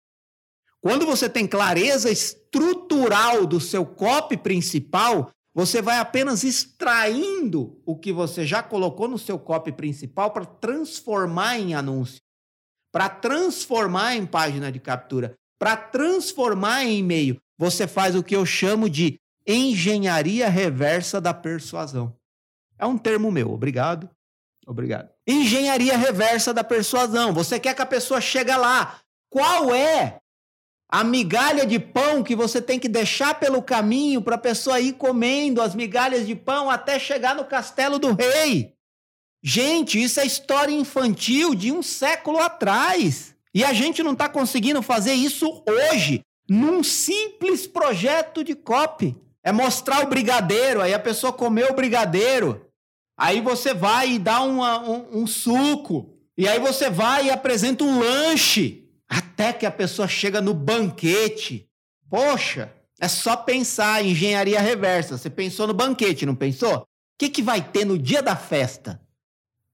Quando 0.81 1.05
você 1.05 1.27
tem 1.27 1.45
clareza 1.45 2.09
estrutural 2.09 3.45
do 3.45 3.59
seu 3.59 3.85
copy 3.85 4.37
principal, 4.37 5.31
você 5.53 5.81
vai 5.81 5.99
apenas 5.99 6.43
extraindo 6.45 7.81
o 7.85 7.97
que 7.97 8.13
você 8.13 8.45
já 8.45 8.63
colocou 8.63 9.07
no 9.07 9.17
seu 9.17 9.37
copy 9.37 9.73
principal 9.73 10.31
para 10.31 10.45
transformar 10.45 11.59
em 11.59 11.75
anúncio 11.75 12.21
para 12.95 13.09
transformar 13.09 14.15
em 14.15 14.25
página 14.25 14.71
de 14.71 14.79
captura, 14.79 15.35
para 15.59 15.75
transformar 15.75 16.85
em 16.85 16.99
e-mail. 16.99 17.37
Você 17.57 17.87
faz 17.87 18.15
o 18.15 18.23
que 18.23 18.33
eu 18.33 18.45
chamo 18.45 18.89
de 18.89 19.19
engenharia 19.45 20.47
reversa 20.47 21.19
da 21.19 21.33
persuasão. 21.33 22.15
É 22.79 22.85
um 22.85 22.97
termo 22.97 23.29
meu, 23.29 23.51
obrigado. 23.51 24.09
Obrigado. 24.65 25.09
Engenharia 25.27 25.97
reversa 25.97 26.53
da 26.53 26.63
persuasão. 26.63 27.33
Você 27.33 27.59
quer 27.59 27.75
que 27.75 27.81
a 27.81 27.85
pessoa 27.85 28.21
chegue 28.21 28.55
lá. 28.55 29.01
Qual 29.29 29.75
é 29.75 30.19
a 30.89 31.03
migalha 31.03 31.65
de 31.65 31.77
pão 31.77 32.23
que 32.23 32.33
você 32.33 32.61
tem 32.61 32.79
que 32.79 32.87
deixar 32.87 33.37
pelo 33.37 33.61
caminho 33.61 34.21
para 34.21 34.35
a 34.35 34.39
pessoa 34.39 34.79
ir 34.79 34.93
comendo 34.93 35.61
as 35.61 35.75
migalhas 35.75 36.25
de 36.25 36.33
pão 36.33 36.69
até 36.69 36.97
chegar 36.97 37.35
no 37.35 37.43
castelo 37.43 37.99
do 37.99 38.13
rei? 38.13 38.73
Gente, 39.47 40.01
isso 40.01 40.19
é 40.19 40.25
história 40.25 40.73
infantil 40.73 41.53
de 41.53 41.71
um 41.71 41.83
século 41.83 42.39
atrás. 42.39 43.35
E 43.53 43.63
a 43.63 43.73
gente 43.73 44.01
não 44.01 44.13
está 44.13 44.27
conseguindo 44.27 44.81
fazer 44.81 45.13
isso 45.13 45.63
hoje, 45.69 46.21
num 46.49 46.83
simples 46.83 47.67
projeto 47.67 48.43
de 48.43 48.55
copy. 48.55 49.15
É 49.43 49.51
mostrar 49.51 50.03
o 50.03 50.07
brigadeiro, 50.07 50.81
aí 50.81 50.95
a 50.95 50.99
pessoa 50.99 51.31
comeu 51.31 51.69
o 51.69 51.75
brigadeiro. 51.75 52.65
Aí 53.15 53.39
você 53.39 53.71
vai 53.71 54.13
e 54.13 54.19
dá 54.19 54.41
uma, 54.41 54.79
um, 54.79 55.21
um 55.21 55.27
suco. 55.27 56.17
E 56.35 56.47
aí 56.47 56.59
você 56.59 56.89
vai 56.89 57.27
e 57.27 57.29
apresenta 57.29 57.83
um 57.83 57.99
lanche. 57.99 58.89
Até 59.07 59.53
que 59.53 59.67
a 59.67 59.71
pessoa 59.71 60.07
chega 60.07 60.41
no 60.41 60.55
banquete. 60.55 61.69
Poxa, 62.09 62.73
é 62.99 63.07
só 63.07 63.37
pensar 63.37 64.03
em 64.03 64.09
engenharia 64.09 64.59
reversa. 64.59 65.19
Você 65.19 65.29
pensou 65.29 65.67
no 65.67 65.73
banquete, 65.75 66.25
não 66.25 66.33
pensou? 66.33 66.77
O 66.77 66.85
que, 67.19 67.29
que 67.29 67.43
vai 67.43 67.61
ter 67.61 67.85
no 67.85 67.99
dia 67.99 68.23
da 68.23 68.35
festa? 68.35 69.04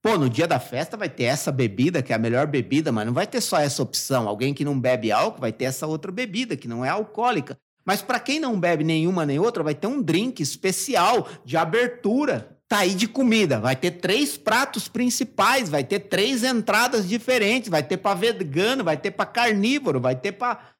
Pô, 0.02 0.18
no 0.18 0.28
dia 0.28 0.48
da 0.48 0.58
festa 0.58 0.96
vai 0.96 1.08
ter 1.08 1.24
essa 1.24 1.52
bebida, 1.52 2.02
que 2.02 2.12
é 2.12 2.16
a 2.16 2.18
melhor 2.18 2.48
bebida, 2.48 2.90
mas 2.90 3.06
não 3.06 3.12
vai 3.12 3.24
ter 3.24 3.40
só 3.40 3.60
essa 3.60 3.80
opção. 3.80 4.28
Alguém 4.28 4.52
que 4.52 4.64
não 4.64 4.78
bebe 4.78 5.12
álcool 5.12 5.40
vai 5.40 5.52
ter 5.52 5.66
essa 5.66 5.86
outra 5.86 6.10
bebida, 6.10 6.56
que 6.56 6.66
não 6.66 6.84
é 6.84 6.88
alcoólica. 6.88 7.56
Mas 7.84 8.02
para 8.02 8.18
quem 8.18 8.40
não 8.40 8.58
bebe 8.58 8.82
nenhuma 8.82 9.24
nem 9.24 9.38
outra, 9.38 9.62
vai 9.62 9.76
ter 9.76 9.86
um 9.86 10.02
drink 10.02 10.42
especial 10.42 11.28
de 11.44 11.56
abertura. 11.56 12.58
Tá 12.66 12.78
aí 12.78 12.94
de 12.94 13.06
comida. 13.06 13.60
Vai 13.60 13.76
ter 13.76 13.92
três 13.92 14.36
pratos 14.36 14.88
principais, 14.88 15.68
vai 15.68 15.84
ter 15.84 16.00
três 16.00 16.42
entradas 16.42 17.08
diferentes. 17.08 17.70
Vai 17.70 17.82
ter 17.84 17.98
para 17.98 18.14
vegano, 18.14 18.82
vai 18.82 18.96
ter 18.96 19.12
para 19.12 19.26
carnívoro, 19.26 20.00
vai 20.00 20.16
ter 20.16 20.32
para 20.32 20.74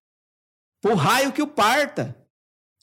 o 0.84 0.94
raio 0.94 1.32
que 1.32 1.42
o 1.42 1.46
parta. 1.46 2.16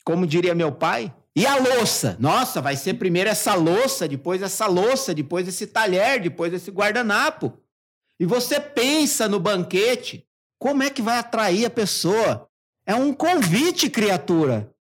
Como 0.05 0.25
diria 0.25 0.55
meu 0.55 0.71
pai, 0.71 1.13
e 1.35 1.45
a 1.45 1.55
louça? 1.55 2.17
Nossa, 2.19 2.61
vai 2.61 2.75
ser 2.75 2.95
primeiro 2.95 3.29
essa 3.29 3.53
louça, 3.53 4.07
depois 4.07 4.41
essa 4.41 4.67
louça, 4.67 5.13
depois 5.13 5.47
esse 5.47 5.67
talher, 5.67 6.21
depois 6.21 6.53
esse 6.53 6.71
guardanapo. 6.71 7.57
E 8.19 8.25
você 8.25 8.59
pensa 8.59 9.27
no 9.27 9.39
banquete, 9.39 10.27
como 10.57 10.83
é 10.83 10.89
que 10.89 11.01
vai 11.01 11.17
atrair 11.17 11.65
a 11.65 11.69
pessoa? 11.69 12.49
É 12.85 12.93
um 12.95 13.13
convite, 13.13 13.89
criatura. 13.89 14.73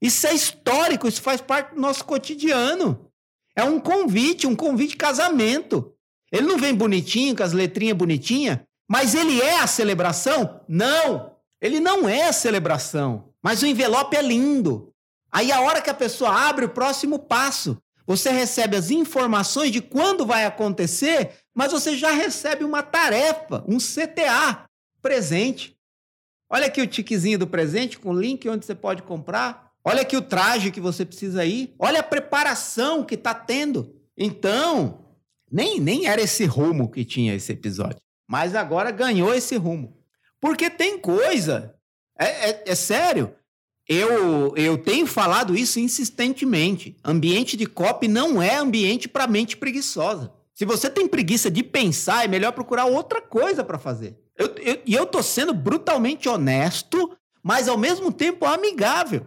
Isso 0.00 0.26
é 0.26 0.34
histórico, 0.34 1.06
isso 1.06 1.22
faz 1.22 1.40
parte 1.40 1.74
do 1.74 1.80
nosso 1.80 2.04
cotidiano. 2.04 3.08
É 3.54 3.62
um 3.62 3.78
convite, 3.78 4.46
um 4.46 4.56
convite 4.56 4.92
de 4.92 4.96
casamento. 4.96 5.94
Ele 6.32 6.46
não 6.46 6.58
vem 6.58 6.74
bonitinho, 6.74 7.36
com 7.36 7.42
as 7.42 7.52
letrinhas 7.52 7.96
bonitinhas, 7.96 8.58
mas 8.88 9.14
ele 9.14 9.40
é 9.40 9.60
a 9.60 9.66
celebração? 9.66 10.60
Não, 10.66 11.36
ele 11.60 11.78
não 11.78 12.08
é 12.08 12.24
a 12.24 12.32
celebração. 12.32 13.32
Mas 13.42 13.62
o 13.62 13.66
envelope 13.66 14.16
é 14.16 14.22
lindo. 14.22 14.91
Aí 15.32 15.50
a 15.50 15.60
hora 15.62 15.80
que 15.80 15.88
a 15.88 15.94
pessoa 15.94 16.30
abre 16.30 16.66
o 16.66 16.68
próximo 16.68 17.18
passo, 17.18 17.82
você 18.06 18.30
recebe 18.30 18.76
as 18.76 18.90
informações 18.90 19.70
de 19.70 19.80
quando 19.80 20.26
vai 20.26 20.44
acontecer, 20.44 21.30
mas 21.54 21.72
você 21.72 21.96
já 21.96 22.10
recebe 22.10 22.64
uma 22.64 22.82
tarefa, 22.82 23.64
um 23.66 23.78
CTA 23.78 24.66
presente. 25.00 25.76
Olha 26.50 26.66
aqui 26.66 26.82
o 26.82 26.86
tiquezinho 26.86 27.38
do 27.38 27.46
presente 27.46 27.98
com 27.98 28.10
o 28.10 28.20
link 28.20 28.46
onde 28.48 28.66
você 28.66 28.74
pode 28.74 29.02
comprar. 29.02 29.72
Olha 29.82 30.02
aqui 30.02 30.16
o 30.16 30.22
traje 30.22 30.70
que 30.70 30.80
você 30.80 31.04
precisa 31.04 31.44
ir. 31.44 31.74
Olha 31.78 32.00
a 32.00 32.04
preparação 32.04 33.02
que 33.04 33.14
está 33.14 33.34
tendo. 33.34 33.96
Então, 34.16 35.16
nem, 35.50 35.80
nem 35.80 36.06
era 36.06 36.20
esse 36.20 36.44
rumo 36.44 36.90
que 36.90 37.04
tinha 37.04 37.34
esse 37.34 37.52
episódio. 37.52 38.00
Mas 38.28 38.54
agora 38.54 38.90
ganhou 38.90 39.34
esse 39.34 39.56
rumo. 39.56 39.96
Porque 40.40 40.68
tem 40.68 40.98
coisa. 40.98 41.74
É, 42.18 42.50
é, 42.50 42.64
é 42.66 42.74
sério. 42.74 43.34
Eu, 43.92 44.56
eu 44.56 44.78
tenho 44.78 45.06
falado 45.06 45.54
isso 45.54 45.78
insistentemente. 45.78 46.96
Ambiente 47.04 47.56
de 47.56 47.66
copy 47.66 48.08
não 48.08 48.40
é 48.40 48.56
ambiente 48.56 49.06
para 49.06 49.26
mente 49.26 49.56
preguiçosa. 49.56 50.32
Se 50.54 50.64
você 50.64 50.88
tem 50.88 51.06
preguiça 51.06 51.50
de 51.50 51.62
pensar, 51.62 52.24
é 52.24 52.28
melhor 52.28 52.52
procurar 52.52 52.86
outra 52.86 53.20
coisa 53.20 53.62
para 53.62 53.78
fazer. 53.78 54.18
E 54.38 54.42
eu, 54.42 54.54
eu, 54.56 54.82
eu 54.86 55.06
tô 55.06 55.22
sendo 55.22 55.52
brutalmente 55.52 56.28
honesto, 56.28 57.14
mas 57.42 57.68
ao 57.68 57.76
mesmo 57.76 58.10
tempo 58.10 58.46
amigável. 58.46 59.26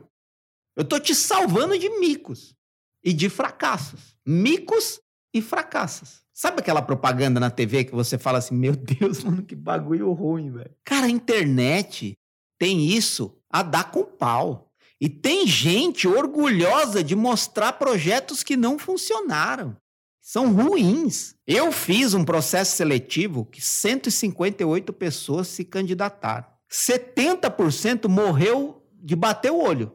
Eu 0.76 0.84
tô 0.84 1.00
te 1.00 1.14
salvando 1.14 1.78
de 1.78 1.90
micos 2.00 2.56
e 3.04 3.14
de 3.14 3.30
fracassos. 3.30 4.18
Micos 4.26 5.00
e 5.34 5.42
fracassos. 5.42 6.22
Sabe 6.34 6.60
aquela 6.60 6.82
propaganda 6.82 7.40
na 7.40 7.50
TV 7.50 7.86
que 7.86 7.94
você 7.94 8.18
fala 8.18 8.40
assim: 8.40 8.56
Meu 8.56 8.76
Deus, 8.76 9.22
mano, 9.24 9.44
que 9.44 9.56
bagulho 9.56 10.12
ruim, 10.12 10.52
velho. 10.52 10.72
Cara, 10.84 11.06
a 11.06 11.10
internet 11.10 12.18
tem 12.60 12.88
isso 12.88 13.38
a 13.56 13.64
dar 13.64 13.90
com 13.90 14.04
pau. 14.04 14.70
E 15.00 15.08
tem 15.08 15.48
gente 15.48 16.10
orgulhosa 16.10 17.02
de 17.02 17.16
mostrar 17.16 17.72
projetos 17.74 18.44
que 18.44 18.58
não 18.58 18.78
funcionaram. 18.78 19.78
São 20.22 20.52
ruins. 20.52 21.36
Eu 21.48 21.72
fiz 21.72 22.14
um 22.14 22.26
processo 22.26 22.76
seletivo 22.76 23.46
que 23.46 23.62
158 23.62 24.92
pessoas 24.92 25.48
se 25.48 25.64
candidataram. 25.64 26.46
70% 26.70 28.10
morreu 28.10 28.86
de 28.92 29.16
bater 29.16 29.54
o 29.54 29.62
olho. 29.62 29.94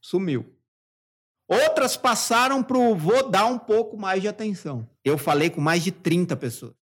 sumiu. 0.00 0.46
Outras 1.48 1.96
passaram 1.96 2.62
para 2.62 2.78
o 2.78 2.94
vou 2.94 3.28
dar 3.28 3.46
um 3.46 3.58
pouco 3.58 3.96
mais 3.96 4.22
de 4.22 4.28
atenção. 4.28 4.88
Eu 5.04 5.18
falei 5.18 5.50
com 5.50 5.60
mais 5.60 5.82
de 5.82 5.90
30 5.90 6.36
pessoas. 6.36 6.74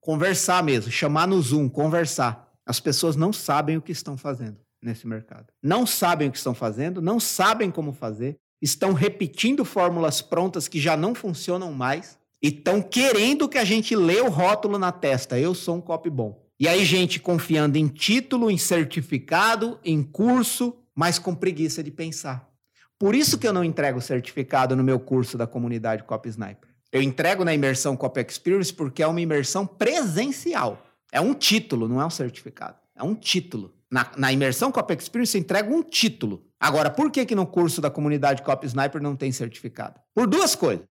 Conversar 0.00 0.62
mesmo, 0.62 0.90
chamar 0.90 1.28
no 1.28 1.40
Zoom, 1.42 1.68
conversar. 1.68 2.50
As 2.64 2.80
pessoas 2.80 3.14
não 3.14 3.30
sabem 3.30 3.76
o 3.76 3.82
que 3.82 3.92
estão 3.92 4.16
fazendo 4.16 4.56
nesse 4.82 5.06
mercado. 5.06 5.46
Não 5.62 5.86
sabem 5.86 6.28
o 6.28 6.32
que 6.32 6.38
estão 6.38 6.54
fazendo, 6.54 7.02
não 7.02 7.20
sabem 7.20 7.70
como 7.70 7.92
fazer, 7.92 8.36
estão 8.60 8.92
repetindo 8.92 9.64
fórmulas 9.64 10.20
prontas 10.20 10.68
que 10.68 10.80
já 10.80 10.96
não 10.96 11.14
funcionam 11.14 11.72
mais 11.72 12.18
e 12.42 12.48
estão 12.48 12.80
querendo 12.80 13.48
que 13.48 13.58
a 13.58 13.64
gente 13.64 13.94
lê 13.94 14.20
o 14.20 14.28
rótulo 14.28 14.78
na 14.78 14.92
testa. 14.92 15.38
Eu 15.38 15.54
sou 15.54 15.76
um 15.76 15.80
copy 15.80 16.10
bom. 16.10 16.40
E 16.58 16.68
aí, 16.68 16.84
gente 16.84 17.18
confiando 17.18 17.78
em 17.78 17.88
título, 17.88 18.50
em 18.50 18.58
certificado, 18.58 19.78
em 19.82 20.02
curso, 20.02 20.76
mas 20.94 21.18
com 21.18 21.34
preguiça 21.34 21.82
de 21.82 21.90
pensar. 21.90 22.50
Por 22.98 23.14
isso 23.14 23.38
que 23.38 23.48
eu 23.48 23.52
não 23.52 23.64
entrego 23.64 23.98
certificado 23.98 24.76
no 24.76 24.84
meu 24.84 25.00
curso 25.00 25.38
da 25.38 25.46
comunidade 25.46 26.04
Copy 26.04 26.28
Sniper. 26.28 26.68
Eu 26.92 27.00
entrego 27.00 27.46
na 27.46 27.54
imersão 27.54 27.96
Copy 27.96 28.20
Experience 28.20 28.74
porque 28.74 29.02
é 29.02 29.06
uma 29.06 29.20
imersão 29.22 29.66
presencial. 29.66 30.84
É 31.10 31.18
um 31.18 31.32
título, 31.32 31.88
não 31.88 31.98
é 31.98 32.04
um 32.04 32.10
certificado. 32.10 32.76
É 32.94 33.02
um 33.02 33.14
título. 33.14 33.72
Na, 33.90 34.10
na 34.16 34.32
imersão 34.32 34.70
Copy 34.70 34.94
Experience, 34.94 35.36
eu 35.36 35.40
entrego 35.40 35.74
um 35.74 35.82
título. 35.82 36.46
Agora, 36.60 36.90
por 36.90 37.10
que, 37.10 37.26
que 37.26 37.34
no 37.34 37.46
curso 37.46 37.80
da 37.80 37.90
comunidade 37.90 38.42
Copy 38.42 38.66
Sniper 38.66 39.02
não 39.02 39.16
tem 39.16 39.32
certificado? 39.32 40.00
Por 40.14 40.26
duas 40.26 40.54
coisas. 40.54 40.84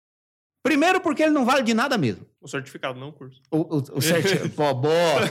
Primeiro, 0.63 1.01
porque 1.01 1.23
ele 1.23 1.33
não 1.33 1.45
vale 1.45 1.63
de 1.63 1.75
nada 1.75 1.97
mesmo. 1.99 2.27
O 2.41 2.49
certificado, 2.49 2.99
não 2.99 3.11
o 3.11 3.13
curso. 3.13 3.41
O, 3.51 3.59
o, 3.59 3.99
o 3.99 4.03
certificado. 4.03 4.51
Pô, 4.57 4.75
boa. 4.75 5.31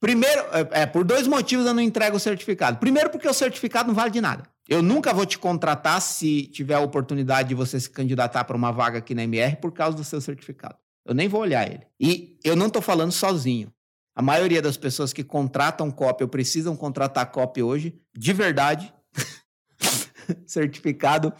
Primeiro, 0.00 0.40
é, 0.52 0.82
é, 0.82 0.86
por 0.86 1.04
dois 1.04 1.26
motivos 1.26 1.66
eu 1.66 1.72
não 1.72 1.82
entrego 1.82 2.16
o 2.16 2.20
certificado. 2.20 2.78
Primeiro, 2.78 3.10
porque 3.10 3.28
o 3.28 3.32
certificado 3.32 3.88
não 3.88 3.94
vale 3.94 4.10
de 4.10 4.20
nada. 4.20 4.42
Eu 4.68 4.82
nunca 4.82 5.12
vou 5.12 5.24
te 5.24 5.38
contratar 5.38 6.00
se 6.00 6.46
tiver 6.48 6.74
a 6.74 6.80
oportunidade 6.80 7.50
de 7.50 7.54
você 7.54 7.78
se 7.78 7.88
candidatar 7.88 8.44
para 8.44 8.56
uma 8.56 8.72
vaga 8.72 8.98
aqui 8.98 9.14
na 9.14 9.22
MR 9.22 9.56
por 9.56 9.72
causa 9.72 9.96
do 9.96 10.04
seu 10.04 10.20
certificado. 10.20 10.76
Eu 11.06 11.14
nem 11.14 11.28
vou 11.28 11.40
olhar 11.40 11.66
ele. 11.70 11.86
E 12.00 12.38
eu 12.42 12.56
não 12.56 12.66
estou 12.66 12.80
falando 12.82 13.12
sozinho. 13.12 13.72
A 14.14 14.22
maioria 14.22 14.62
das 14.62 14.76
pessoas 14.76 15.12
que 15.12 15.24
contratam 15.24 15.90
cópia 15.90 16.24
ou 16.24 16.28
precisam 16.28 16.76
contratar 16.76 17.32
cópia 17.32 17.66
hoje, 17.66 18.00
de 18.16 18.32
verdade, 18.32 18.92
certificado 20.46 21.32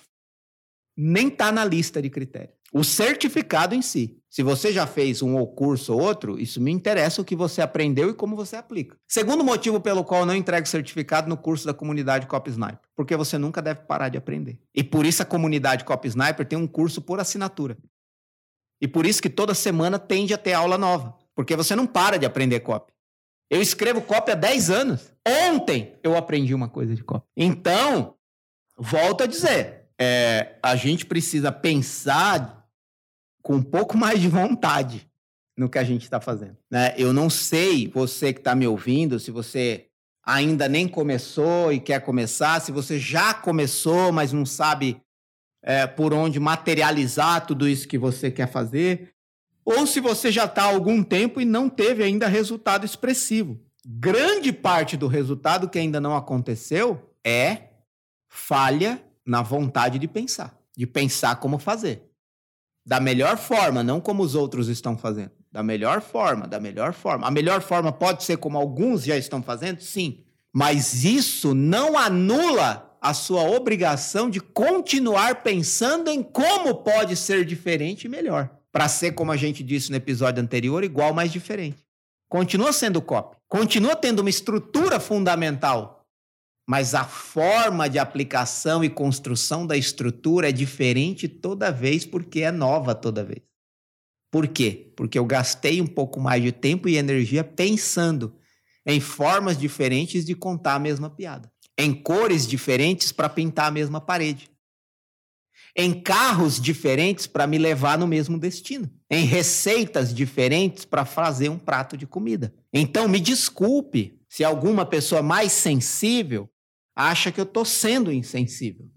nem 0.97 1.29
está 1.29 1.51
na 1.53 1.65
lista 1.65 2.01
de 2.01 2.11
critérios. 2.11 2.55
O 2.73 2.83
certificado 2.83 3.75
em 3.75 3.83
si. 3.83 4.19
Se 4.29 4.43
você 4.43 4.73
já 4.73 4.85
fez 4.85 5.23
um 5.23 5.47
curso 5.47 5.95
ou 5.95 6.03
outro, 6.03 6.41
isso 6.41 6.61
me 6.61 6.73
interessa 6.73 7.23
o 7.23 7.25
que 7.25 7.37
você 7.37 7.63
aprendeu 7.63 8.11
e 8.11 8.15
como 8.15 8.35
você 8.35 8.57
aplica. 8.57 8.97
Segundo 9.07 9.45
motivo 9.45 9.81
pelo 9.81 10.03
qual 10.03 10.23
eu 10.23 10.27
não 10.27 10.35
entrego 10.35 10.67
certificado 10.67 11.29
no 11.29 11.37
curso 11.37 11.65
da 11.65 11.73
comunidade 11.73 12.27
Cop 12.27 12.51
Sniper, 12.51 12.81
porque 12.97 13.17
você 13.17 13.39
nunca 13.39 13.63
deve 13.63 13.83
parar 13.83 14.09
de 14.09 14.19
aprender. 14.19 14.59
E 14.75 14.83
por 14.83 15.07
isso 15.07 15.23
a 15.23 15.25
comunidade 15.25 15.85
Cop 15.85 16.05
Sniper 16.09 16.45
tem 16.45 16.59
um 16.59 16.67
curso 16.67 17.01
por 17.01 17.21
assinatura. 17.21 17.79
E 18.81 18.89
por 18.89 19.07
isso 19.07 19.23
que 19.23 19.31
toda 19.31 19.55
semana 19.55 19.97
tende 19.97 20.35
a 20.35 20.39
ter 20.39 20.53
aula 20.53 20.77
nova, 20.77 21.17
porque 21.35 21.57
você 21.57 21.75
não 21.75 21.87
para 21.87 22.19
de 22.19 22.27
aprender 22.27 22.61
copy. 22.61 22.93
Eu 23.51 23.61
escrevo 23.61 24.01
copy 24.03 24.33
há 24.33 24.35
10 24.35 24.71
anos. 24.71 25.13
Ontem 25.27 25.95
eu 26.03 26.17
aprendi 26.17 26.55
uma 26.55 26.69
coisa 26.69 26.95
de 26.95 27.03
copy. 27.03 27.27
Então, 27.37 28.15
volto 28.77 29.23
a 29.23 29.27
dizer, 29.27 29.85
é, 29.99 30.57
a 30.63 30.77
gente 30.77 31.07
precisa 31.07 31.53
pensar 31.53 32.67
com 33.43 33.57
um 33.57 33.63
pouco 33.63 33.97
mais 33.97 34.21
de 34.21 34.29
vontade 34.29 35.09
no 35.57 35.69
que 35.69 35.79
a 35.79 35.85
gente 35.85 36.03
está 36.03 36.21
fazendo. 36.21 36.57
Né? 36.71 36.95
Eu 36.97 37.13
não 37.13 37.31
sei, 37.31 37.89
você 37.89 38.33
que 38.33 38.41
está 38.41 38.55
me 38.55 38.67
ouvindo, 38.67 39.21
se 39.21 39.31
você 39.31 39.87
ainda 40.25 40.69
nem 40.69 40.89
começou 40.89 41.73
e 41.73 41.79
quer 41.79 42.01
começar, 42.01 42.61
se 42.61 42.73
você 42.73 42.99
já 42.99 43.35
começou, 43.35 44.11
mas 44.11 44.33
não 44.33 44.47
sabe 44.47 45.01
é, 45.63 45.87
por 45.87 46.13
onde 46.13 46.41
materializar 46.41 47.47
tudo 47.47 47.69
isso 47.69 47.87
que 47.87 47.99
você 47.99 48.31
quer 48.31 48.51
fazer, 48.51 49.14
ou 49.65 49.87
se 49.87 50.01
você 50.01 50.31
já 50.31 50.45
está 50.45 50.65
há 50.65 50.67
algum 50.67 51.03
tempo 51.03 51.41
e 51.41 51.45
não 51.45 51.69
teve 51.69 52.03
ainda 52.03 52.29
resultado 52.29 52.85
expressivo. 52.85 53.61
Grande 53.87 54.53
parte 54.53 54.97
do 54.97 55.07
resultado 55.07 55.69
que 55.69 55.79
ainda 55.79 56.01
não 56.01 56.17
aconteceu 56.17 57.11
é 57.25 57.69
falha 58.29 59.03
na 59.25 59.43
vontade 59.43 59.99
de 59.99 60.09
pensar, 60.09 60.59
de 60.77 60.87
pensar 60.87 61.37
como 61.37 61.59
fazer 61.59 62.15
da 62.87 63.01
melhor 63.01 63.39
forma, 63.39 63.83
não 63.83 64.01
como 64.01 64.23
os 64.23 64.35
outros 64.35 64.69
estão 64.69 64.97
fazendo. 64.97 65.31
Da 65.51 65.63
melhor 65.63 66.01
forma, 66.01 66.47
da 66.47 66.61
melhor 66.61 66.93
forma. 66.93 67.27
A 67.27 67.31
melhor 67.31 67.63
forma 67.63 67.93
pode 67.93 68.25
ser 68.25 68.37
como 68.37 68.59
alguns 68.59 69.05
já 69.05 69.17
estão 69.17 69.43
fazendo? 69.43 69.81
Sim. 69.81 70.25
Mas 70.53 71.05
isso 71.05 71.55
não 71.55 71.97
anula 71.97 72.97
a 73.01 73.15
sua 73.15 73.43
obrigação 73.43 74.29
de 74.29 74.41
continuar 74.41 75.43
pensando 75.43 76.11
em 76.11 76.23
como 76.23 76.75
pode 76.77 77.17
ser 77.17 77.45
diferente 77.45 78.05
e 78.05 78.09
melhor. 78.09 78.51
Para 78.75 78.89
ser, 78.89 79.13
como 79.13 79.31
a 79.31 79.37
gente 79.37 79.63
disse 79.63 79.91
no 79.91 79.97
episódio 79.97 80.43
anterior, 80.43 80.83
igual, 80.83 81.15
mas 81.15 81.33
diferente. 81.33 81.87
Continua 82.29 82.73
sendo 82.73 83.01
copy. 83.01 83.39
Continua 83.49 83.95
tendo 83.95 84.19
uma 84.19 84.31
estrutura 84.31 84.99
fundamental 84.99 86.05
mas 86.67 86.95
a 86.95 87.05
forma 87.05 87.89
de 87.89 87.99
aplicação 87.99 88.83
e 88.83 88.89
construção 88.89 89.67
da 89.67 89.77
estrutura 89.77 90.49
é 90.49 90.53
diferente 90.53 91.29
toda 91.29 91.71
vez 91.71 92.07
porque 92.07 92.41
é 92.41 92.51
nova 92.51 92.95
toda 92.95 93.25
vez. 93.25 93.43
Por 94.31 94.49
quê? 94.49 94.93
Porque 94.97 95.19
eu 95.19 95.27
gastei 95.27 95.81
um 95.81 95.87
pouco 95.87 96.19
mais 96.19 96.43
de 96.43 96.51
tempo 96.51 96.89
e 96.89 96.97
energia 96.97 97.45
pensando 97.45 98.35
em 98.87 98.99
formas 98.99 99.59
diferentes 99.59 100.25
de 100.25 100.35
contar 100.35 100.75
a 100.75 100.79
mesma 100.79 101.09
piada, 101.11 101.51
em 101.79 101.95
cores 101.95 102.47
diferentes 102.47 103.13
para 103.13 103.29
pintar 103.29 103.67
a 103.67 103.71
mesma 103.71 104.01
parede, 104.01 104.51
em 105.77 106.01
carros 106.01 106.61
diferentes 106.61 107.27
para 107.27 107.47
me 107.47 107.59
levar 107.59 107.99
no 107.99 108.07
mesmo 108.07 108.39
destino, 108.39 108.89
em 109.11 109.25
receitas 109.25 110.15
diferentes 110.15 110.85
para 110.85 111.05
fazer 111.05 111.49
um 111.49 111.59
prato 111.59 111.97
de 111.97 112.07
comida. 112.07 112.55
Então, 112.73 113.09
me 113.09 113.19
desculpe 113.19 114.21
se 114.29 114.45
alguma 114.45 114.87
pessoa 114.87 115.23
mais 115.23 115.53
sensível 115.53 116.49
acha 116.95 117.33
que 117.33 117.41
eu 117.41 117.45
estou 117.45 117.65
sendo 117.65 118.13
insensível. 118.13 118.89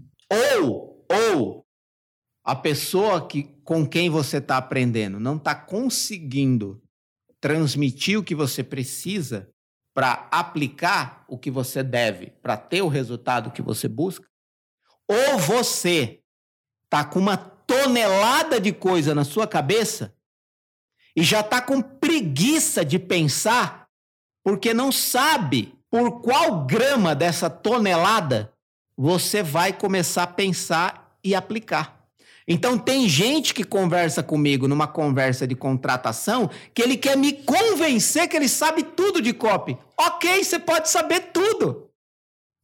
Ou, 0.59 1.05
ou 1.09 1.65
a 2.43 2.55
pessoa 2.55 3.27
que, 3.27 3.43
com 3.63 3.85
quem 3.87 4.09
você 4.09 4.37
está 4.37 4.57
aprendendo 4.57 5.19
não 5.19 5.37
está 5.37 5.55
conseguindo 5.55 6.81
transmitir 7.41 8.19
o 8.19 8.23
que 8.23 8.35
você 8.35 8.63
precisa 8.63 9.49
para 9.93 10.27
aplicar 10.31 11.25
o 11.27 11.37
que 11.39 11.49
você 11.49 11.81
deve, 11.81 12.27
para 12.41 12.55
ter 12.55 12.83
o 12.83 12.87
resultado 12.87 13.51
que 13.51 13.63
você 13.63 13.87
busca, 13.87 14.27
ou 15.07 15.39
você 15.39 16.21
está 16.87 17.03
com 17.03 17.19
uma 17.19 17.37
tonelada 17.37 18.59
de 18.59 18.71
coisa 18.71 19.13
na 19.13 19.25
sua 19.25 19.45
cabeça 19.45 20.13
e 21.15 21.21
já 21.21 21.41
está 21.41 21.61
com 21.61 21.81
preguiça 21.81 22.83
de 22.85 22.97
pensar 22.97 23.87
porque 24.43 24.73
não 24.73 24.91
sabe 24.91 25.75
por 25.91 26.21
qual 26.21 26.65
grama 26.65 27.13
dessa 27.13 27.49
tonelada 27.49 28.53
você 28.97 29.43
vai 29.43 29.73
começar 29.73 30.23
a 30.23 30.27
pensar 30.27 31.17
e 31.23 31.35
aplicar. 31.35 31.97
Então 32.47 32.77
tem 32.77 33.09
gente 33.09 33.53
que 33.53 33.65
conversa 33.65 34.23
comigo 34.23 34.69
numa 34.69 34.87
conversa 34.87 35.45
de 35.45 35.53
contratação 35.53 36.49
que 36.73 36.81
ele 36.81 36.95
quer 36.95 37.17
me 37.17 37.33
convencer 37.33 38.29
que 38.29 38.37
ele 38.37 38.47
sabe 38.47 38.83
tudo 38.83 39.21
de 39.21 39.33
copy. 39.33 39.77
OK, 39.97 40.43
você 40.43 40.57
pode 40.57 40.89
saber 40.89 41.31
tudo. 41.33 41.89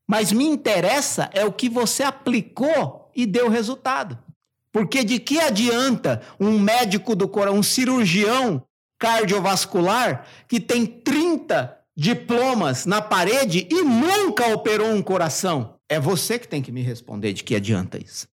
Mas 0.08 0.32
me 0.32 0.46
interessa 0.46 1.30
é 1.34 1.44
o 1.44 1.52
que 1.52 1.68
você 1.68 2.04
aplicou 2.04 3.03
e 3.15 3.26
deu 3.26 3.49
resultado. 3.49 4.17
Porque 4.71 5.04
de 5.04 5.19
que 5.19 5.39
adianta 5.39 6.21
um 6.39 6.58
médico 6.58 7.15
do 7.15 7.28
coração, 7.28 7.60
um 7.60 7.63
cirurgião 7.63 8.63
cardiovascular 8.99 10.26
que 10.47 10.60
tem 10.60 10.86
30 10.86 11.78
diplomas 11.95 12.86
na 12.86 13.02
parede 13.02 13.67
e 13.69 13.84
nunca 13.84 14.47
operou 14.47 14.89
um 14.89 15.02
coração? 15.02 15.76
É 15.88 15.99
você 15.99 16.39
que 16.39 16.47
tem 16.47 16.62
que 16.62 16.71
me 16.71 16.82
responder 16.82 17.34
de 17.34 17.43
que 17.43 17.56
adianta 17.56 17.97
isso. 18.04 18.28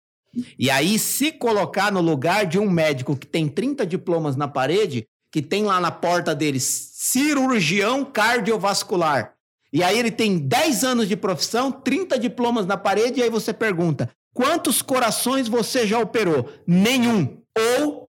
E 0.58 0.70
aí, 0.70 0.98
se 0.98 1.32
colocar 1.32 1.90
no 1.90 2.00
lugar 2.00 2.46
de 2.46 2.58
um 2.58 2.70
médico 2.70 3.16
que 3.16 3.26
tem 3.26 3.48
30 3.48 3.84
diplomas 3.84 4.36
na 4.36 4.46
parede, 4.46 5.04
que 5.32 5.42
tem 5.42 5.64
lá 5.64 5.80
na 5.80 5.90
porta 5.90 6.34
dele 6.34 6.60
cirurgião 6.60 8.04
cardiovascular, 8.04 9.34
e 9.72 9.82
aí 9.82 9.98
ele 9.98 10.10
tem 10.10 10.38
10 10.38 10.84
anos 10.84 11.08
de 11.08 11.16
profissão, 11.16 11.70
30 11.70 12.18
diplomas 12.18 12.66
na 12.66 12.76
parede, 12.76 13.20
e 13.20 13.22
aí 13.22 13.30
você 13.30 13.52
pergunta: 13.52 14.10
quantos 14.34 14.82
corações 14.82 15.48
você 15.48 15.86
já 15.86 15.98
operou? 15.98 16.48
Nenhum. 16.66 17.38
Ou 17.78 18.08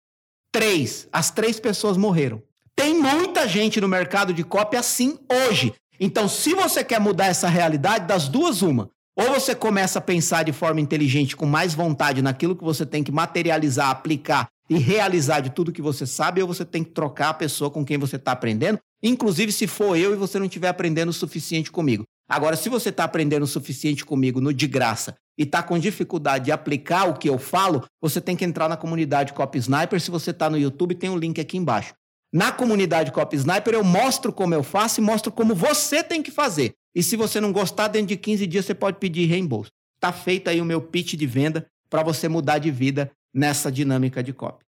três. 0.51 1.07
As 1.11 1.31
três 1.31 1.59
pessoas 1.59 1.97
morreram. 1.97 2.41
Tem 2.75 2.97
muita 2.97 3.47
gente 3.47 3.79
no 3.81 3.87
mercado 3.87 4.33
de 4.33 4.43
cópia 4.43 4.79
assim 4.79 5.19
hoje. 5.31 5.73
Então, 5.99 6.27
se 6.27 6.53
você 6.53 6.83
quer 6.83 6.99
mudar 6.99 7.27
essa 7.27 7.47
realidade, 7.47 8.07
das 8.07 8.27
duas, 8.27 8.61
uma. 8.61 8.89
Ou 9.15 9.33
você 9.33 9.53
começa 9.53 9.99
a 9.99 10.01
pensar 10.01 10.43
de 10.43 10.51
forma 10.51 10.81
inteligente, 10.81 11.35
com 11.35 11.45
mais 11.45 11.73
vontade 11.73 12.21
naquilo 12.21 12.55
que 12.55 12.63
você 12.63 12.85
tem 12.85 13.03
que 13.03 13.11
materializar, 13.11 13.89
aplicar 13.89 14.47
e 14.69 14.77
realizar 14.77 15.41
de 15.41 15.49
tudo 15.49 15.71
que 15.71 15.81
você 15.81 16.07
sabe, 16.07 16.41
ou 16.41 16.47
você 16.47 16.65
tem 16.65 16.83
que 16.83 16.91
trocar 16.91 17.29
a 17.29 17.33
pessoa 17.33 17.69
com 17.69 17.85
quem 17.85 17.97
você 17.97 18.15
está 18.15 18.31
aprendendo 18.31 18.79
Inclusive 19.03 19.51
se 19.51 19.65
for 19.65 19.97
eu 19.97 20.13
e 20.13 20.15
você 20.15 20.37
não 20.37 20.45
estiver 20.45 20.67
aprendendo 20.67 21.09
o 21.09 21.13
suficiente 21.13 21.71
comigo. 21.71 22.05
Agora, 22.31 22.55
se 22.55 22.69
você 22.69 22.87
está 22.87 23.03
aprendendo 23.03 23.43
o 23.43 23.47
suficiente 23.47 24.05
comigo 24.05 24.39
no 24.39 24.53
de 24.53 24.65
graça 24.65 25.17
e 25.37 25.43
está 25.43 25.61
com 25.61 25.77
dificuldade 25.77 26.45
de 26.45 26.51
aplicar 26.53 27.09
o 27.09 27.13
que 27.13 27.27
eu 27.27 27.37
falo, 27.37 27.83
você 28.01 28.21
tem 28.21 28.37
que 28.37 28.45
entrar 28.45 28.69
na 28.69 28.77
comunidade 28.77 29.33
Cop 29.33 29.57
Sniper. 29.57 29.99
Se 29.99 30.09
você 30.09 30.31
está 30.31 30.49
no 30.49 30.57
YouTube, 30.57 30.95
tem 30.95 31.09
o 31.09 31.13
um 31.13 31.17
link 31.17 31.41
aqui 31.41 31.57
embaixo. 31.57 31.93
Na 32.33 32.49
comunidade 32.49 33.11
Cop 33.11 33.35
Sniper, 33.35 33.73
eu 33.73 33.83
mostro 33.83 34.31
como 34.31 34.53
eu 34.53 34.63
faço 34.63 35.01
e 35.01 35.03
mostro 35.03 35.29
como 35.29 35.53
você 35.53 36.01
tem 36.01 36.23
que 36.23 36.31
fazer. 36.31 36.71
E 36.95 37.03
se 37.03 37.17
você 37.17 37.41
não 37.41 37.51
gostar, 37.51 37.89
dentro 37.89 38.07
de 38.07 38.15
15 38.15 38.47
dias 38.47 38.63
você 38.63 38.73
pode 38.73 38.97
pedir 38.97 39.25
reembolso. 39.25 39.69
Está 39.97 40.13
feito 40.13 40.49
aí 40.49 40.61
o 40.61 40.65
meu 40.65 40.81
pitch 40.81 41.15
de 41.15 41.27
venda 41.27 41.67
para 41.89 42.01
você 42.01 42.29
mudar 42.29 42.59
de 42.59 42.71
vida 42.71 43.11
nessa 43.33 43.69
dinâmica 43.69 44.23
de 44.23 44.31
copy. 44.31 44.63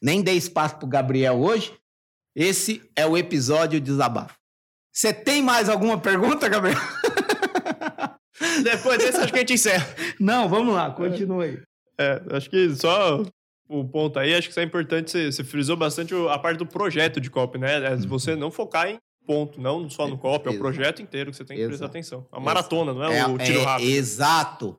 Nem 0.00 0.22
dei 0.22 0.36
espaço 0.36 0.76
para 0.76 0.86
o 0.86 0.88
Gabriel 0.88 1.40
hoje. 1.40 1.76
Esse 2.36 2.88
é 2.94 3.04
o 3.04 3.18
episódio 3.18 3.80
desabafo. 3.80 4.39
Você 4.92 5.12
tem 5.12 5.42
mais 5.42 5.68
alguma 5.68 5.98
pergunta, 5.98 6.48
Gabriel? 6.48 6.78
Depois 8.64 8.98
desse, 8.98 9.18
acho 9.18 9.32
que 9.32 9.38
a 9.38 9.40
gente 9.40 9.54
encerra. 9.54 9.86
Não, 10.18 10.48
vamos 10.48 10.74
lá, 10.74 10.90
continue 10.90 11.44
aí. 11.44 11.62
É, 11.98 12.22
acho 12.32 12.48
que 12.48 12.74
só 12.74 13.22
o 13.68 13.84
ponto 13.84 14.18
aí, 14.18 14.34
acho 14.34 14.48
que 14.48 14.52
isso 14.52 14.60
é 14.60 14.64
importante, 14.64 15.10
você, 15.10 15.30
você 15.30 15.44
frisou 15.44 15.76
bastante 15.76 16.14
a 16.28 16.38
parte 16.38 16.58
do 16.58 16.66
projeto 16.66 17.20
de 17.20 17.30
copy, 17.30 17.58
né? 17.58 17.92
É 17.92 17.96
você 17.96 18.34
não 18.34 18.50
focar 18.50 18.88
em 18.88 18.98
ponto, 19.26 19.60
não 19.60 19.88
só 19.88 20.08
no 20.08 20.18
copy, 20.18 20.48
é 20.48 20.52
o 20.52 20.58
projeto 20.58 21.00
inteiro 21.00 21.30
que 21.30 21.36
você 21.36 21.44
tem 21.44 21.56
que 21.56 21.66
prestar 21.66 21.86
atenção. 21.86 22.26
A 22.32 22.40
maratona, 22.40 22.92
não 22.92 23.04
é, 23.04 23.18
é 23.18 23.26
o 23.26 23.38
tiro 23.38 23.60
é, 23.60 23.64
rápido. 23.64 23.90
Exato. 23.90 24.76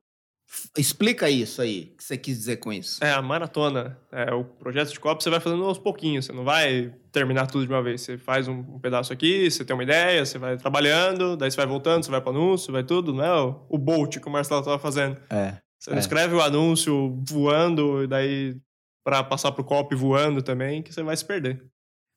Explica 0.78 1.30
isso 1.30 1.62
aí, 1.62 1.92
o 1.94 1.98
que 1.98 2.04
você 2.04 2.18
quis 2.18 2.38
dizer 2.38 2.58
com 2.58 2.74
isso. 2.74 3.04
É, 3.04 3.12
a 3.12 3.22
maratona, 3.22 3.98
é, 4.12 4.34
o 4.34 4.44
projeto 4.44 4.92
de 4.92 5.00
copy 5.00 5.24
você 5.24 5.30
vai 5.30 5.40
fazendo 5.40 5.64
aos 5.64 5.78
pouquinhos, 5.78 6.26
você 6.26 6.34
não 6.34 6.44
vai 6.44 6.94
terminar 7.12 7.48
tudo 7.48 7.66
de 7.66 7.72
uma 7.72 7.82
vez. 7.82 8.02
Você 8.02 8.18
faz 8.18 8.48
um, 8.48 8.60
um 8.60 8.80
pedaço 8.80 9.14
aqui, 9.14 9.50
você 9.50 9.64
tem 9.64 9.74
uma 9.74 9.84
ideia, 9.84 10.26
você 10.26 10.38
vai 10.38 10.58
trabalhando, 10.58 11.38
daí 11.38 11.50
você 11.50 11.58
vai 11.58 11.66
voltando, 11.66 12.04
você 12.04 12.12
vai 12.12 12.22
para 12.22 12.32
anúncio, 12.32 12.72
vai 12.72 12.84
tudo, 12.84 13.14
não 13.14 13.24
é 13.24 13.42
o, 13.42 13.66
o 13.70 13.78
Bolt 13.78 14.20
que 14.20 14.28
o 14.28 14.32
Marcelo 14.32 14.60
estava 14.60 14.80
fazendo. 14.80 15.18
É. 15.30 15.58
Você 15.80 15.92
é. 15.92 15.98
escreve 15.98 16.36
o 16.36 16.42
anúncio 16.42 17.22
voando, 17.28 18.04
e 18.04 18.08
daí 18.08 18.58
para 19.04 19.24
passar 19.24 19.52
para 19.52 19.62
o 19.62 19.66
copy 19.66 19.96
voando 19.96 20.42
também, 20.42 20.84
que 20.84 20.94
você 20.94 21.02
vai 21.02 21.16
se 21.18 21.26
perder. 21.26 21.64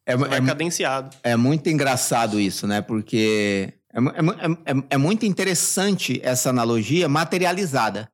É, 0.07 0.17
vai 0.17 0.39
é, 0.39 0.43
cadenciado. 0.45 1.17
É 1.23 1.35
muito 1.35 1.69
engraçado 1.69 2.39
isso, 2.39 2.67
né? 2.67 2.83
Porque 2.83 3.73
é, 3.93 3.99
é, 3.99 4.73
é, 4.73 4.85
é 4.91 4.97
muito 4.99 5.25
interessante 5.25 6.21
essa 6.23 6.51
analogia 6.51 7.09
materializada. 7.09 8.09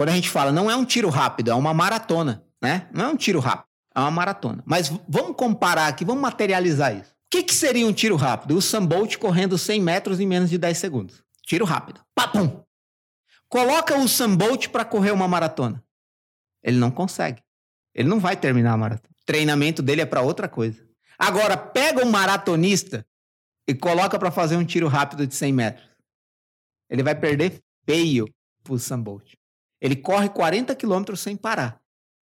Quando 0.00 0.08
a 0.08 0.14
gente 0.14 0.30
fala, 0.30 0.50
não 0.50 0.70
é 0.70 0.74
um 0.74 0.82
tiro 0.86 1.10
rápido, 1.10 1.50
é 1.50 1.54
uma 1.54 1.74
maratona, 1.74 2.42
né? 2.62 2.88
Não 2.90 3.04
é 3.04 3.08
um 3.08 3.16
tiro 3.16 3.38
rápido, 3.38 3.66
é 3.94 4.00
uma 4.00 4.10
maratona. 4.10 4.62
Mas 4.64 4.88
vamos 5.06 5.36
comparar 5.36 5.88
aqui, 5.88 6.06
vamos 6.06 6.22
materializar 6.22 6.96
isso. 6.96 7.10
O 7.10 7.30
que, 7.30 7.42
que 7.42 7.54
seria 7.54 7.86
um 7.86 7.92
tiro 7.92 8.16
rápido? 8.16 8.56
O 8.56 8.62
Sam 8.62 8.86
Bolt 8.86 9.18
correndo 9.18 9.58
100 9.58 9.82
metros 9.82 10.18
em 10.18 10.26
menos 10.26 10.48
de 10.48 10.56
10 10.56 10.78
segundos. 10.78 11.22
Tiro 11.42 11.66
rápido. 11.66 12.00
Papum! 12.14 12.64
Coloca 13.46 13.94
o 13.98 14.08
Sam 14.08 14.36
Bolt 14.36 14.68
para 14.68 14.86
correr 14.86 15.10
uma 15.10 15.28
maratona. 15.28 15.84
Ele 16.62 16.78
não 16.78 16.90
consegue. 16.90 17.42
Ele 17.94 18.08
não 18.08 18.18
vai 18.18 18.38
terminar 18.38 18.72
a 18.72 18.78
maratona. 18.78 19.14
O 19.20 19.26
treinamento 19.26 19.82
dele 19.82 20.00
é 20.00 20.06
para 20.06 20.22
outra 20.22 20.48
coisa. 20.48 20.82
Agora, 21.18 21.58
pega 21.58 22.02
um 22.02 22.10
maratonista 22.10 23.04
e 23.68 23.74
coloca 23.74 24.18
para 24.18 24.30
fazer 24.30 24.56
um 24.56 24.64
tiro 24.64 24.88
rápido 24.88 25.26
de 25.26 25.34
100 25.34 25.52
metros. 25.52 25.90
Ele 26.88 27.02
vai 27.02 27.14
perder 27.14 27.62
feio 27.84 28.26
pro 28.64 28.78
Sam 28.78 29.02
Bolt. 29.02 29.38
Ele 29.80 29.96
corre 29.96 30.28
40 30.28 30.74
quilômetros 30.74 31.20
sem 31.20 31.36
parar. 31.36 31.80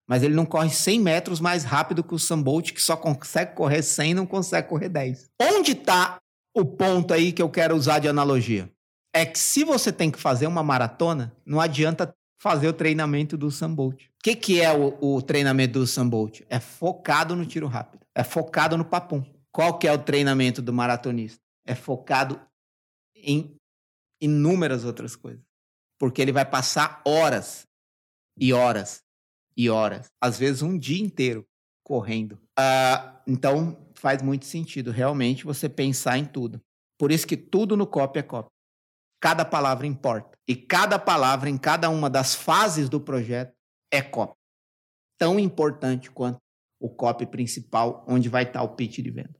Mas 0.09 0.23
ele 0.23 0.35
não 0.35 0.47
corre 0.47 0.71
100 0.71 1.01
metros 1.01 1.40
mais 1.40 1.64
rápido 1.64 2.03
que 2.03 2.14
o 2.14 2.18
Sam 2.18 2.42
que 2.62 2.81
só 2.81 2.97
consegue 2.97 3.55
correr 3.55 3.83
100 3.83 4.11
e 4.11 4.14
não 4.14 4.27
consegue 4.27 4.68
correr 4.68 4.88
10. 4.88 5.31
Onde 5.40 5.73
está 5.73 6.18
o 6.57 6.64
ponto 6.64 7.12
aí 7.12 7.31
que 7.31 7.42
eu 7.42 7.51
quero 7.51 7.77
usar 7.77 7.99
de 7.99 8.09
analogia? 8.09 8.71
É 9.12 9.27
que 9.27 9.38
se 9.38 9.64
você 9.64 9.92
tem 9.92 10.11
que 10.11 10.18
fazer 10.18 10.47
uma 10.47 10.62
maratona, 10.62 11.35
não 11.44 11.61
adianta 11.61 12.14
fazer 12.40 12.68
o 12.68 12.73
treinamento 12.73 13.37
do 13.37 13.51
Sam. 13.51 13.75
O 13.75 13.94
que, 14.23 14.35
que 14.35 14.61
é 14.61 14.73
o, 14.73 14.97
o 15.01 15.21
treinamento 15.21 15.79
do 15.79 15.87
Sam? 15.87 16.11
É 16.49 16.59
focado 16.59 17.37
no 17.37 17.44
tiro 17.44 17.66
rápido 17.66 17.99
é 18.18 18.25
focado 18.25 18.77
no 18.77 18.85
papum. 18.85 19.25
Qual 19.53 19.79
que 19.79 19.87
é 19.87 19.92
o 19.92 19.99
treinamento 19.99 20.61
do 20.61 20.73
maratonista? 20.73 21.40
É 21.64 21.73
focado 21.73 22.40
em 23.14 23.57
inúmeras 24.21 24.85
outras 24.85 25.14
coisas. 25.14 25.40
Porque 25.99 26.23
ele 26.23 26.33
vai 26.33 26.45
passar 26.45 27.03
horas 27.05 27.67
e 28.39 28.53
horas 28.53 29.03
e 29.57 29.69
horas, 29.69 30.07
às 30.21 30.39
vezes 30.39 30.63
um 30.63 30.79
dia 30.79 31.03
inteiro 31.03 31.45
correndo. 31.83 32.35
Uh, 32.59 33.19
então 33.27 33.91
faz 33.95 34.23
muito 34.23 34.45
sentido 34.45 34.91
realmente 34.91 35.45
você 35.45 35.69
pensar 35.69 36.17
em 36.17 36.25
tudo. 36.25 36.61
Por 36.97 37.11
isso 37.11 37.27
que 37.27 37.37
tudo 37.37 37.77
no 37.77 37.87
copy 37.87 38.21
é 38.21 38.23
copy. 38.23 38.51
Cada 39.21 39.45
palavra 39.45 39.87
importa. 39.87 40.39
E 40.47 40.55
cada 40.55 40.99
palavra 40.99 41.51
em 41.51 41.59
cada 41.59 41.91
uma 41.91 42.09
das 42.09 42.35
fases 42.35 42.89
do 42.89 43.01
projeto 43.01 43.53
é 43.91 44.01
copy. 44.01 44.37
Tão 45.19 45.39
importante 45.41 46.11
quanto 46.11 46.39
o 46.81 46.89
copy 46.89 47.27
principal, 47.27 48.05
onde 48.07 48.29
vai 48.29 48.45
estar 48.45 48.63
o 48.63 48.77
pitch 48.77 48.99
de 48.99 49.11
venda. 49.11 49.35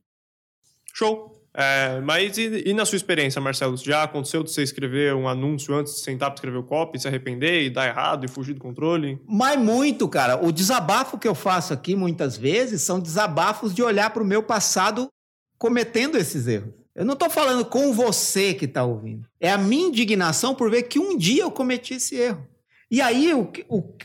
Show! 0.93 1.38
É, 1.59 1.99
mas 1.99 2.37
e, 2.37 2.69
e, 2.69 2.73
na 2.73 2.85
sua 2.85 2.95
experiência, 2.95 3.41
Marcelo? 3.41 3.75
Já 3.75 4.03
aconteceu 4.03 4.41
de 4.41 4.49
você 4.49 4.63
escrever 4.63 5.13
um 5.13 5.27
anúncio 5.27 5.75
antes 5.75 5.95
de 5.95 5.99
sentar 5.99 6.29
para 6.29 6.35
escrever 6.35 6.57
o 6.57 6.63
copy, 6.63 6.97
se 6.97 7.05
arrepender 7.05 7.63
e 7.63 7.69
dar 7.69 7.85
errado 7.85 8.23
e 8.23 8.29
fugir 8.29 8.53
do 8.53 8.61
controle? 8.61 9.21
Mas 9.27 9.59
muito, 9.59 10.07
cara. 10.07 10.41
O 10.41 10.53
desabafo 10.53 11.19
que 11.19 11.27
eu 11.27 11.35
faço 11.35 11.73
aqui 11.73 11.97
muitas 11.97 12.37
vezes 12.37 12.81
são 12.83 12.97
desabafos 12.97 13.75
de 13.75 13.83
olhar 13.83 14.09
para 14.11 14.23
o 14.23 14.25
meu 14.25 14.41
passado 14.41 15.09
cometendo 15.57 16.17
esses 16.17 16.47
erros. 16.47 16.73
Eu 16.95 17.03
não 17.03 17.13
estou 17.13 17.29
falando 17.29 17.65
com 17.65 17.91
você 17.91 18.53
que 18.53 18.63
está 18.63 18.85
ouvindo. 18.85 19.27
É 19.37 19.51
a 19.51 19.57
minha 19.57 19.89
indignação 19.89 20.55
por 20.55 20.71
ver 20.71 20.83
que 20.83 20.97
um 20.97 21.17
dia 21.17 21.43
eu 21.43 21.51
cometi 21.51 21.95
esse 21.95 22.15
erro. 22.15 22.47
E 22.89 23.01
aí, 23.01 23.33
o, 23.33 23.51
o, 23.67 23.97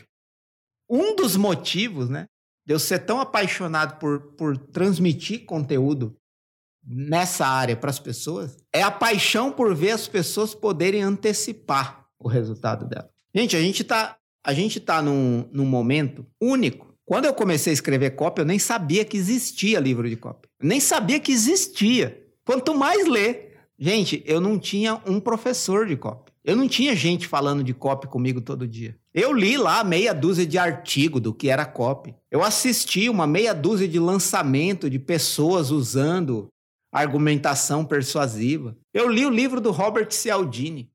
um 0.89 1.15
dos 1.15 1.37
motivos, 1.37 2.09
né? 2.09 2.25
de 2.65 2.73
eu 2.73 2.79
ser 2.79 2.99
tão 2.99 3.21
apaixonado 3.21 3.97
por, 3.97 4.19
por 4.33 4.57
transmitir 4.57 5.45
conteúdo 5.45 6.17
nessa 6.85 7.47
área 7.47 7.75
para 7.75 7.89
as 7.89 7.99
pessoas, 7.99 8.57
é 8.73 8.81
a 8.83 8.91
paixão 8.91 9.51
por 9.51 9.75
ver 9.75 9.91
as 9.91 10.07
pessoas 10.07 10.53
poderem 10.53 11.01
antecipar 11.01 12.05
o 12.19 12.27
resultado 12.27 12.87
dela. 12.87 13.09
Gente, 13.33 13.55
a 13.55 13.61
gente 13.61 13.81
está 13.81 14.17
a 14.45 14.53
gente 14.53 14.79
tá 14.79 15.01
num, 15.01 15.49
num 15.51 15.65
momento 15.65 16.23
único. 16.39 16.93
Quando 17.03 17.25
eu 17.25 17.33
comecei 17.33 17.71
a 17.71 17.73
escrever 17.73 18.11
cópia, 18.11 18.43
eu 18.43 18.45
nem 18.45 18.59
sabia 18.59 19.03
que 19.03 19.17
existia 19.17 19.79
livro 19.79 20.07
de 20.07 20.15
cópia. 20.15 20.49
Nem 20.61 20.79
sabia 20.79 21.19
que 21.19 21.31
existia. 21.31 22.23
Quanto 22.45 22.75
mais 22.75 23.07
ler. 23.07 23.57
Gente, 23.77 24.23
eu 24.25 24.39
não 24.39 24.59
tinha 24.59 25.01
um 25.05 25.19
professor 25.19 25.87
de 25.87 25.97
cópia. 25.97 26.33
Eu 26.43 26.55
não 26.55 26.67
tinha 26.67 26.95
gente 26.95 27.27
falando 27.27 27.63
de 27.63 27.73
copy 27.73 28.07
comigo 28.07 28.39
todo 28.39 28.67
dia. 28.67 28.95
Eu 29.11 29.33
li 29.33 29.57
lá 29.57 29.83
meia 29.83 30.13
dúzia 30.13 30.45
de 30.45 30.59
artigo 30.59 31.19
do 31.19 31.33
que 31.33 31.49
era 31.49 31.65
copy. 31.65 32.13
Eu 32.29 32.43
assisti 32.43 33.09
uma 33.09 33.25
meia 33.25 33.53
dúzia 33.53 33.87
de 33.87 33.97
lançamento 33.97 34.87
de 34.89 34.99
pessoas 34.99 35.71
usando 35.71 36.47
argumentação 37.01 37.83
persuasiva. 37.83 38.77
Eu 38.93 39.09
li 39.09 39.25
o 39.25 39.29
livro 39.29 39.59
do 39.59 39.71
Robert 39.71 40.11
Cialdini, 40.11 40.89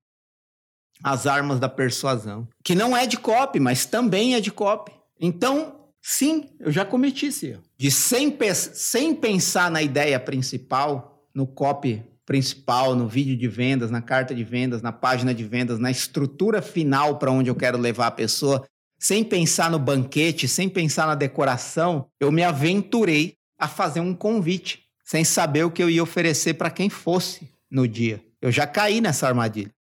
As 1.03 1.27
Armas 1.27 1.61
da 1.61 1.69
Persuasão, 1.69 2.49
que 2.65 2.75
não 2.75 2.97
é 2.97 3.07
de 3.07 3.19
copy, 3.19 3.61
mas 3.61 3.85
também 3.85 4.35
é 4.35 4.41
de 4.41 4.51
copy. 4.51 4.93
Então, 5.21 5.91
sim, 6.01 6.49
eu 6.59 6.73
já 6.73 6.85
cometi 6.85 7.27
esse 7.27 7.49
erro. 7.49 7.63
De 7.77 7.91
sem, 7.91 8.37
sem 8.55 9.15
pensar 9.15 9.71
na 9.71 9.83
ideia 9.83 10.19
principal, 10.19 11.27
no 11.35 11.47
copy 11.47 12.03
principal, 12.25 12.95
no 12.95 13.09
vídeo 13.09 13.37
de 13.37 13.49
vendas, 13.49 13.91
na 13.91 14.01
carta 14.01 14.35
de 14.35 14.45
vendas, 14.45 14.81
na 14.81 14.93
página 14.93 15.35
de 15.35 15.45
vendas, 15.45 15.79
na 15.79 15.91
estrutura 15.91 16.63
final 16.63 17.19
para 17.19 17.31
onde 17.31 17.51
eu 17.51 17.57
quero 17.57 17.77
levar 17.77 18.07
a 18.07 18.13
pessoa, 18.13 18.65
sem 18.99 19.25
pensar 19.25 19.71
no 19.71 19.79
banquete, 19.79 20.47
sem 20.47 20.69
pensar 20.69 21.07
na 21.07 21.15
decoração, 21.15 22.07
eu 22.21 22.31
me 22.31 22.43
aventurei 22.43 23.35
a 23.59 23.67
fazer 23.67 24.01
um 24.01 24.15
convite, 24.15 24.90
sem 25.11 25.25
saber 25.25 25.65
o 25.65 25.73
que 25.73 25.83
eu 25.83 25.91
ia 25.91 26.01
oferecer 26.01 26.55
para 26.55 26.71
quem 26.71 26.89
fosse 26.89 27.53
no 27.69 27.89
dia. 27.89 28.25
Eu 28.41 28.53
já 28.53 28.65
caí 28.65 29.01
nessa 29.01 29.27
armadilha. 29.27 29.75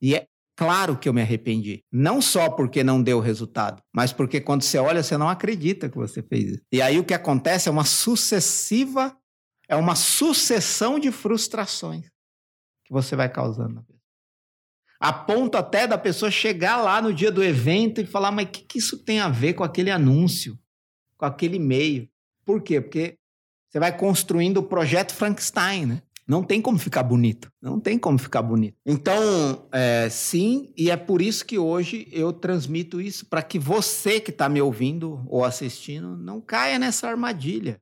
E 0.00 0.14
é 0.14 0.24
claro 0.56 0.96
que 0.96 1.08
eu 1.08 1.12
me 1.12 1.20
arrependi. 1.20 1.80
Não 1.90 2.22
só 2.22 2.48
porque 2.48 2.84
não 2.84 3.02
deu 3.02 3.18
resultado, 3.18 3.82
mas 3.92 4.12
porque 4.12 4.40
quando 4.40 4.62
você 4.62 4.78
olha, 4.78 5.02
você 5.02 5.16
não 5.16 5.28
acredita 5.28 5.88
que 5.88 5.96
você 5.96 6.22
fez 6.22 6.52
isso. 6.52 6.62
E 6.70 6.80
aí 6.80 6.96
o 6.96 7.04
que 7.04 7.12
acontece 7.12 7.68
é 7.68 7.72
uma 7.72 7.84
sucessiva 7.84 9.18
é 9.68 9.74
uma 9.74 9.96
sucessão 9.96 10.96
de 10.96 11.10
frustrações 11.10 12.06
que 12.86 12.92
você 12.92 13.16
vai 13.16 13.28
causando 13.28 13.74
na 13.74 13.82
pessoa. 13.82 13.98
A 15.00 15.12
ponto 15.12 15.56
até 15.56 15.88
da 15.88 15.98
pessoa 15.98 16.30
chegar 16.30 16.80
lá 16.80 17.02
no 17.02 17.12
dia 17.12 17.32
do 17.32 17.42
evento 17.42 18.00
e 18.00 18.06
falar: 18.06 18.30
mas 18.30 18.46
o 18.46 18.50
que, 18.50 18.62
que 18.62 18.78
isso 18.78 19.04
tem 19.04 19.18
a 19.18 19.28
ver 19.28 19.54
com 19.54 19.64
aquele 19.64 19.90
anúncio, 19.90 20.56
com 21.16 21.26
aquele 21.26 21.56
e-mail? 21.56 22.08
Por 22.44 22.62
quê? 22.62 22.80
Porque 22.80 23.17
você 23.70 23.78
vai 23.78 23.96
construindo 23.96 24.58
o 24.58 24.62
projeto 24.62 25.14
Frankenstein, 25.14 25.86
né? 25.86 26.02
Não 26.26 26.42
tem 26.42 26.60
como 26.60 26.78
ficar 26.78 27.02
bonito. 27.02 27.50
Não 27.60 27.80
tem 27.80 27.98
como 27.98 28.18
ficar 28.18 28.42
bonito. 28.42 28.76
Então, 28.84 29.66
é, 29.72 30.08
sim, 30.10 30.70
e 30.76 30.90
é 30.90 30.96
por 30.96 31.22
isso 31.22 31.44
que 31.44 31.58
hoje 31.58 32.06
eu 32.12 32.34
transmito 32.34 33.00
isso 33.00 33.24
para 33.26 33.42
que 33.42 33.58
você 33.58 34.20
que 34.20 34.30
está 34.30 34.46
me 34.46 34.60
ouvindo 34.60 35.24
ou 35.26 35.42
assistindo 35.42 36.16
não 36.18 36.40
caia 36.40 36.78
nessa 36.78 37.08
armadilha 37.08 37.80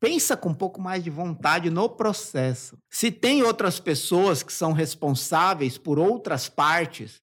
pensa 0.00 0.36
com 0.36 0.50
um 0.50 0.54
pouco 0.54 0.80
mais 0.80 1.02
de 1.02 1.10
vontade 1.10 1.70
no 1.70 1.88
processo. 1.88 2.78
Se 2.90 3.10
tem 3.10 3.42
outras 3.42 3.80
pessoas 3.80 4.42
que 4.42 4.52
são 4.52 4.72
responsáveis 4.72 5.76
por 5.76 5.98
outras 5.98 6.48
partes, 6.48 7.16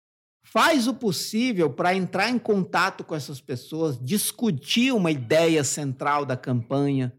faz 0.45 0.87
o 0.87 0.93
possível 0.93 1.69
para 1.69 1.95
entrar 1.95 2.29
em 2.29 2.37
contato 2.37 3.03
com 3.03 3.15
essas 3.15 3.41
pessoas, 3.41 3.97
discutir 3.99 4.93
uma 4.93 5.11
ideia 5.11 5.63
central 5.63 6.25
da 6.25 6.37
campanha, 6.37 7.13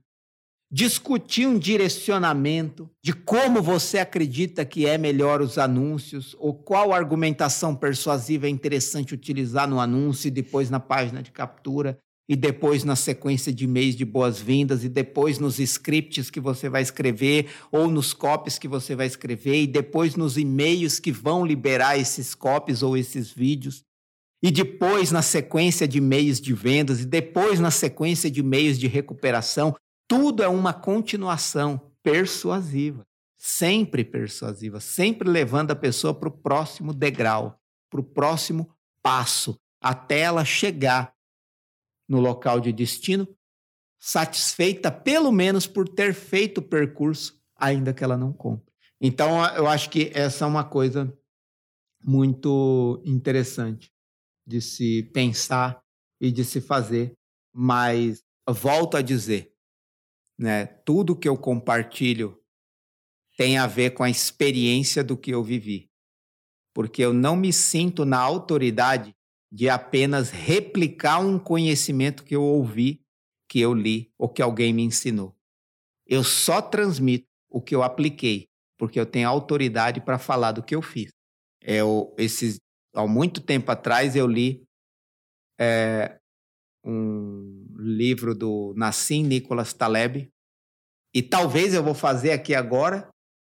discutir 0.70 1.46
um 1.46 1.58
direcionamento 1.58 2.90
de 3.02 3.12
como 3.12 3.62
você 3.62 3.98
acredita 3.98 4.64
que 4.64 4.86
é 4.86 4.98
melhor 4.98 5.40
os 5.40 5.58
anúncios 5.58 6.34
ou 6.38 6.52
qual 6.52 6.92
argumentação 6.92 7.74
persuasiva 7.74 8.46
é 8.46 8.50
interessante 8.50 9.14
utilizar 9.14 9.68
no 9.68 9.78
anúncio 9.78 10.28
e 10.28 10.30
depois 10.30 10.68
na 10.68 10.80
página 10.80 11.22
de 11.22 11.30
captura 11.30 11.98
e 12.28 12.34
depois 12.34 12.82
na 12.82 12.96
sequência 12.96 13.52
de 13.52 13.64
e-mails 13.64 13.94
de 13.94 14.04
boas-vindas 14.04 14.82
e 14.82 14.88
depois 14.88 15.38
nos 15.38 15.60
scripts 15.60 16.28
que 16.28 16.40
você 16.40 16.68
vai 16.68 16.82
escrever 16.82 17.46
ou 17.70 17.88
nos 17.88 18.12
copies 18.12 18.58
que 18.58 18.66
você 18.66 18.96
vai 18.96 19.06
escrever 19.06 19.62
e 19.62 19.66
depois 19.66 20.16
nos 20.16 20.36
e-mails 20.36 20.98
que 20.98 21.12
vão 21.12 21.46
liberar 21.46 21.96
esses 21.96 22.34
copies 22.34 22.82
ou 22.82 22.96
esses 22.96 23.30
vídeos. 23.30 23.84
E 24.42 24.50
depois 24.50 25.12
na 25.12 25.22
sequência 25.22 25.86
de 25.86 25.98
e-mails 25.98 26.40
de 26.40 26.52
vendas 26.52 27.00
e 27.00 27.06
depois 27.06 27.60
na 27.60 27.70
sequência 27.70 28.28
de 28.28 28.40
e-mails 28.40 28.78
de 28.78 28.88
recuperação 28.88 29.74
tudo 30.08 30.42
é 30.42 30.48
uma 30.48 30.72
continuação 30.72 31.92
persuasiva, 32.02 33.06
sempre 33.36 34.04
persuasiva, 34.04 34.80
sempre 34.80 35.28
levando 35.28 35.72
a 35.72 35.76
pessoa 35.76 36.14
para 36.14 36.28
o 36.28 36.32
próximo 36.32 36.92
degrau, 36.94 37.60
para 37.90 38.00
o 38.00 38.04
próximo 38.04 38.74
passo, 39.02 39.58
até 39.80 40.20
ela 40.20 40.44
chegar 40.44 41.14
no 42.08 42.20
local 42.20 42.60
de 42.60 42.72
destino, 42.72 43.26
satisfeita 43.98 44.90
pelo 44.90 45.32
menos 45.32 45.66
por 45.66 45.88
ter 45.88 46.14
feito 46.14 46.58
o 46.58 46.62
percurso, 46.62 47.40
ainda 47.56 47.92
que 47.92 48.04
ela 48.04 48.16
não 48.16 48.32
compre. 48.32 48.72
Então, 49.00 49.44
eu 49.54 49.66
acho 49.66 49.90
que 49.90 50.10
essa 50.14 50.44
é 50.44 50.48
uma 50.48 50.64
coisa 50.64 51.12
muito 52.02 53.02
interessante 53.04 53.92
de 54.46 54.60
se 54.60 55.02
pensar 55.12 55.82
e 56.20 56.30
de 56.30 56.44
se 56.44 56.60
fazer, 56.60 57.12
mas 57.52 58.22
volto 58.48 58.96
a 58.96 59.02
dizer, 59.02 59.52
né? 60.38 60.66
Tudo 60.66 61.16
que 61.16 61.28
eu 61.28 61.36
compartilho 61.36 62.40
tem 63.36 63.58
a 63.58 63.66
ver 63.66 63.90
com 63.90 64.02
a 64.02 64.10
experiência 64.10 65.04
do 65.04 65.16
que 65.16 65.30
eu 65.30 65.42
vivi. 65.42 65.90
Porque 66.74 67.02
eu 67.02 67.12
não 67.12 67.36
me 67.36 67.52
sinto 67.52 68.04
na 68.04 68.18
autoridade 68.18 69.14
de 69.50 69.68
apenas 69.68 70.30
replicar 70.30 71.18
um 71.20 71.38
conhecimento 71.38 72.24
que 72.24 72.34
eu 72.34 72.42
ouvi, 72.42 73.00
que 73.48 73.60
eu 73.60 73.72
li 73.72 74.12
ou 74.18 74.28
que 74.28 74.42
alguém 74.42 74.72
me 74.72 74.82
ensinou. 74.82 75.34
Eu 76.06 76.22
só 76.22 76.60
transmito 76.60 77.26
o 77.48 77.60
que 77.60 77.74
eu 77.74 77.82
apliquei, 77.82 78.48
porque 78.78 78.98
eu 78.98 79.06
tenho 79.06 79.28
autoridade 79.28 80.00
para 80.00 80.18
falar 80.18 80.52
do 80.52 80.62
que 80.62 80.74
eu 80.74 80.82
fiz. 80.82 81.10
Eu, 81.62 82.14
esses, 82.18 82.58
há 82.94 83.06
muito 83.06 83.40
tempo 83.40 83.70
atrás 83.70 84.14
eu 84.14 84.26
li 84.26 84.62
é, 85.58 86.18
um 86.84 87.65
livro 87.88 88.34
do 88.34 88.74
Nassim 88.76 89.22
Nicholas 89.22 89.72
Taleb, 89.72 90.28
e 91.14 91.22
talvez 91.22 91.72
eu 91.72 91.82
vou 91.82 91.94
fazer 91.94 92.32
aqui 92.32 92.54
agora 92.54 93.08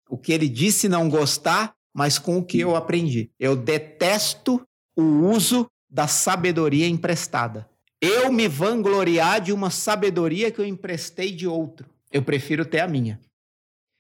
o 0.10 0.18
que 0.18 0.32
ele 0.32 0.48
disse 0.48 0.88
não 0.88 1.10
gostar, 1.10 1.74
mas 1.94 2.20
com 2.20 2.38
o 2.38 2.46
que 2.46 2.60
eu 2.60 2.76
aprendi. 2.76 3.32
Eu 3.40 3.56
detesto 3.56 4.62
o 4.96 5.02
uso 5.02 5.68
da 5.90 6.08
sabedoria 6.08 6.88
emprestada. 6.88 7.68
Eu 8.00 8.32
me 8.32 8.48
vangloriar 8.48 9.42
de 9.42 9.52
uma 9.52 9.72
sabedoria 9.72 10.52
que 10.52 10.60
eu 10.60 10.66
emprestei 10.66 11.32
de 11.32 11.48
outro. 11.48 11.90
Eu 12.12 12.22
prefiro 12.22 12.64
ter 12.64 12.80
a 12.80 12.88
minha. 12.88 13.20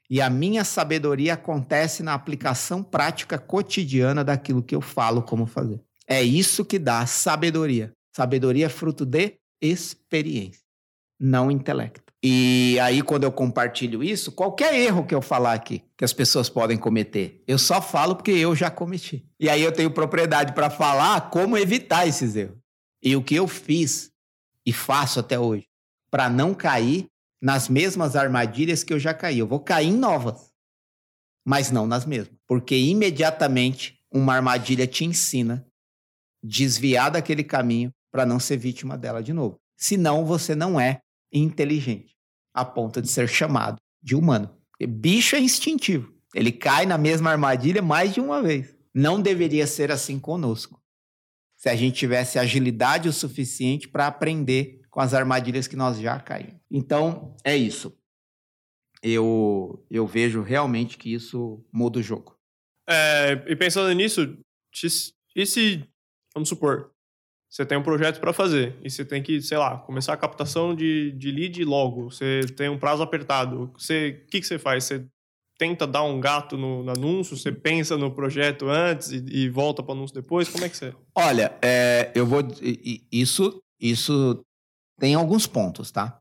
E 0.09 0.21
a 0.21 0.29
minha 0.29 0.63
sabedoria 0.63 1.33
acontece 1.33 2.03
na 2.03 2.13
aplicação 2.13 2.83
prática 2.83 3.37
cotidiana 3.37 4.23
daquilo 4.23 4.63
que 4.63 4.75
eu 4.75 4.81
falo 4.81 5.21
como 5.21 5.45
fazer. 5.45 5.81
É 6.07 6.21
isso 6.21 6.63
que 6.63 6.79
dá 6.79 7.05
sabedoria. 7.05 7.91
Sabedoria 8.15 8.67
é 8.67 8.69
fruto 8.69 9.05
de 9.05 9.37
experiência, 9.61 10.63
não 11.19 11.49
intelecto. 11.51 12.07
E 12.23 12.79
aí, 12.79 13.01
quando 13.03 13.25
eu 13.25 13.31
compartilho 13.31 14.03
isso, 14.03 14.31
qualquer 14.31 14.73
erro 14.73 15.05
que 15.05 15.13
eu 15.13 15.21
falar 15.21 15.53
aqui, 15.53 15.83
que 15.95 16.03
as 16.03 16.13
pessoas 16.13 16.49
podem 16.49 16.77
cometer, 16.77 17.43
eu 17.47 17.59
só 17.59 17.81
falo 17.81 18.15
porque 18.15 18.31
eu 18.31 18.55
já 18.55 18.71
cometi. 18.71 19.25
E 19.39 19.47
aí 19.47 19.61
eu 19.61 19.71
tenho 19.71 19.91
propriedade 19.91 20.53
para 20.53 20.69
falar 20.69 21.29
como 21.29 21.57
evitar 21.57 22.07
esses 22.07 22.35
erros. 22.35 22.57
E 23.03 23.15
o 23.15 23.23
que 23.23 23.35
eu 23.35 23.47
fiz 23.47 24.11
e 24.65 24.73
faço 24.73 25.19
até 25.19 25.39
hoje 25.39 25.67
para 26.09 26.29
não 26.29 26.53
cair 26.53 27.07
nas 27.41 27.69
mesmas 27.69 28.15
armadilhas 28.15 28.83
que 28.83 28.93
eu 28.93 28.99
já 28.99 29.13
caí. 29.13 29.39
Eu 29.39 29.47
vou 29.47 29.59
cair 29.59 29.87
em 29.87 29.97
novas, 29.97 30.51
mas 31.45 31.71
não 31.71 31.85
nas 31.85 32.05
mesmas. 32.05 32.37
Porque 32.47 32.75
imediatamente 32.75 33.99
uma 34.11 34.33
armadilha 34.33 34.87
te 34.87 35.05
ensina 35.05 35.65
desviar 36.43 37.11
daquele 37.11 37.43
caminho 37.43 37.93
para 38.11 38.25
não 38.25 38.39
ser 38.39 38.57
vítima 38.57 38.97
dela 38.97 39.21
de 39.21 39.33
novo. 39.33 39.59
Senão 39.75 40.25
você 40.25 40.55
não 40.55 40.79
é 40.79 40.99
inteligente, 41.31 42.15
a 42.53 42.65
ponto 42.65 43.01
de 43.01 43.07
ser 43.07 43.27
chamado 43.27 43.77
de 44.01 44.15
humano. 44.15 44.55
Bicho 44.79 45.35
é 45.35 45.39
instintivo. 45.39 46.13
Ele 46.33 46.51
cai 46.51 46.85
na 46.85 46.97
mesma 46.97 47.31
armadilha 47.31 47.81
mais 47.81 48.13
de 48.13 48.19
uma 48.19 48.41
vez. 48.41 48.75
Não 48.93 49.21
deveria 49.21 49.65
ser 49.67 49.91
assim 49.91 50.19
conosco. 50.19 50.81
Se 51.55 51.69
a 51.69 51.75
gente 51.75 51.97
tivesse 51.97 52.37
agilidade 52.37 53.09
o 53.09 53.13
suficiente 53.13 53.87
para 53.87 54.07
aprender 54.07 54.81
com 54.89 54.99
as 54.99 55.13
armadilhas 55.13 55.67
que 55.67 55.75
nós 55.75 55.99
já 55.99 56.19
caímos. 56.19 56.59
Então, 56.69 57.35
é 57.43 57.55
isso. 57.55 57.97
Eu, 59.01 59.85
eu 59.89 60.05
vejo 60.05 60.41
realmente 60.41 60.97
que 60.97 61.13
isso 61.13 61.63
muda 61.71 61.99
o 61.99 62.03
jogo. 62.03 62.37
É, 62.87 63.33
e 63.47 63.55
pensando 63.55 63.91
nisso, 63.93 64.37
e 65.35 65.45
se, 65.45 65.87
vamos 66.33 66.49
supor, 66.49 66.91
você 67.49 67.65
tem 67.65 67.77
um 67.77 67.83
projeto 67.83 68.19
para 68.19 68.33
fazer 68.33 68.77
e 68.83 68.89
você 68.89 69.05
tem 69.05 69.23
que, 69.23 69.41
sei 69.41 69.57
lá, 69.57 69.77
começar 69.77 70.13
a 70.13 70.17
captação 70.17 70.75
de, 70.75 71.11
de 71.13 71.31
lead 71.31 71.63
logo. 71.63 72.11
Você 72.11 72.41
tem 72.55 72.69
um 72.69 72.77
prazo 72.77 73.01
apertado. 73.01 73.71
Você, 73.77 74.21
o 74.25 74.29
que, 74.29 74.41
que 74.41 74.47
você 74.47 74.59
faz? 74.59 74.83
Você 74.83 75.05
tenta 75.57 75.87
dar 75.87 76.03
um 76.03 76.19
gato 76.19 76.57
no, 76.57 76.83
no 76.83 76.91
anúncio? 76.91 77.37
Você 77.37 77.51
pensa 77.51 77.97
no 77.97 78.11
projeto 78.11 78.67
antes 78.67 79.11
e, 79.11 79.25
e 79.29 79.49
volta 79.49 79.81
para 79.81 79.93
o 79.93 79.95
anúncio 79.95 80.13
depois? 80.13 80.49
Como 80.49 80.65
é 80.65 80.69
que 80.69 80.75
você? 80.75 80.93
Olha, 81.15 81.57
é, 81.61 82.11
eu 82.13 82.25
vou. 82.25 82.41
Isso, 83.11 83.61
isso 83.79 84.41
tem 84.99 85.15
alguns 85.15 85.47
pontos, 85.47 85.89
tá? 85.89 86.19